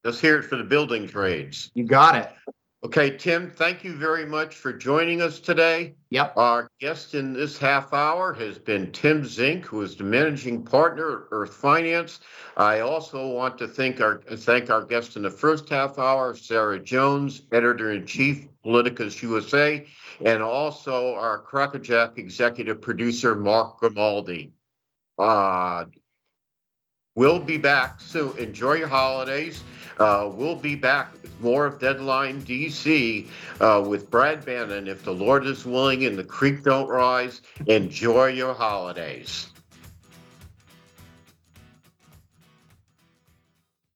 Let's 0.04 0.20
hear 0.20 0.38
it 0.38 0.42
for 0.42 0.56
the 0.56 0.64
building 0.64 1.06
trades. 1.06 1.70
You 1.74 1.84
got 1.84 2.16
it. 2.16 2.30
Okay, 2.84 3.16
Tim, 3.16 3.48
thank 3.48 3.84
you 3.84 3.94
very 3.94 4.26
much 4.26 4.56
for 4.56 4.72
joining 4.72 5.22
us 5.22 5.38
today. 5.38 5.94
Yep. 6.10 6.36
Our 6.36 6.68
guest 6.80 7.14
in 7.14 7.32
this 7.32 7.56
half 7.56 7.92
hour 7.92 8.32
has 8.32 8.58
been 8.58 8.90
Tim 8.90 9.22
Zenk, 9.22 9.64
who 9.64 9.82
is 9.82 9.94
the 9.94 10.02
managing 10.02 10.64
partner 10.64 11.12
at 11.12 11.28
Earth 11.30 11.54
Finance. 11.54 12.18
I 12.56 12.80
also 12.80 13.28
want 13.28 13.56
to 13.58 13.68
thank 13.68 14.00
our 14.00 14.20
thank 14.36 14.68
our 14.68 14.84
guest 14.84 15.14
in 15.14 15.22
the 15.22 15.30
first 15.30 15.68
half 15.68 15.96
hour, 15.96 16.34
Sarah 16.34 16.80
Jones, 16.80 17.42
editor 17.52 17.92
in 17.92 18.04
chief, 18.04 18.48
Politicus 18.64 19.22
USA, 19.22 19.86
and 20.24 20.42
also 20.42 21.14
our 21.14 21.38
Crackerjack 21.38 22.18
executive 22.18 22.80
producer, 22.80 23.36
Mark 23.36 23.78
Grimaldi. 23.78 24.50
Uh, 25.20 25.84
we'll 27.14 27.38
be 27.38 27.58
back 27.58 28.00
soon. 28.00 28.36
Enjoy 28.38 28.72
your 28.72 28.88
holidays. 28.88 29.62
Uh, 29.98 30.30
we'll 30.32 30.56
be 30.56 30.74
back 30.74 31.12
with 31.22 31.40
more 31.40 31.66
of 31.66 31.78
Deadline 31.78 32.42
DC 32.42 33.26
uh, 33.60 33.84
with 33.86 34.10
Brad 34.10 34.44
Bannon. 34.44 34.88
If 34.88 35.04
the 35.04 35.12
Lord 35.12 35.46
is 35.46 35.64
willing 35.64 36.04
and 36.04 36.18
the 36.18 36.24
creek 36.24 36.62
don't 36.62 36.88
rise, 36.88 37.42
enjoy 37.66 38.28
your 38.28 38.54
holidays. 38.54 39.51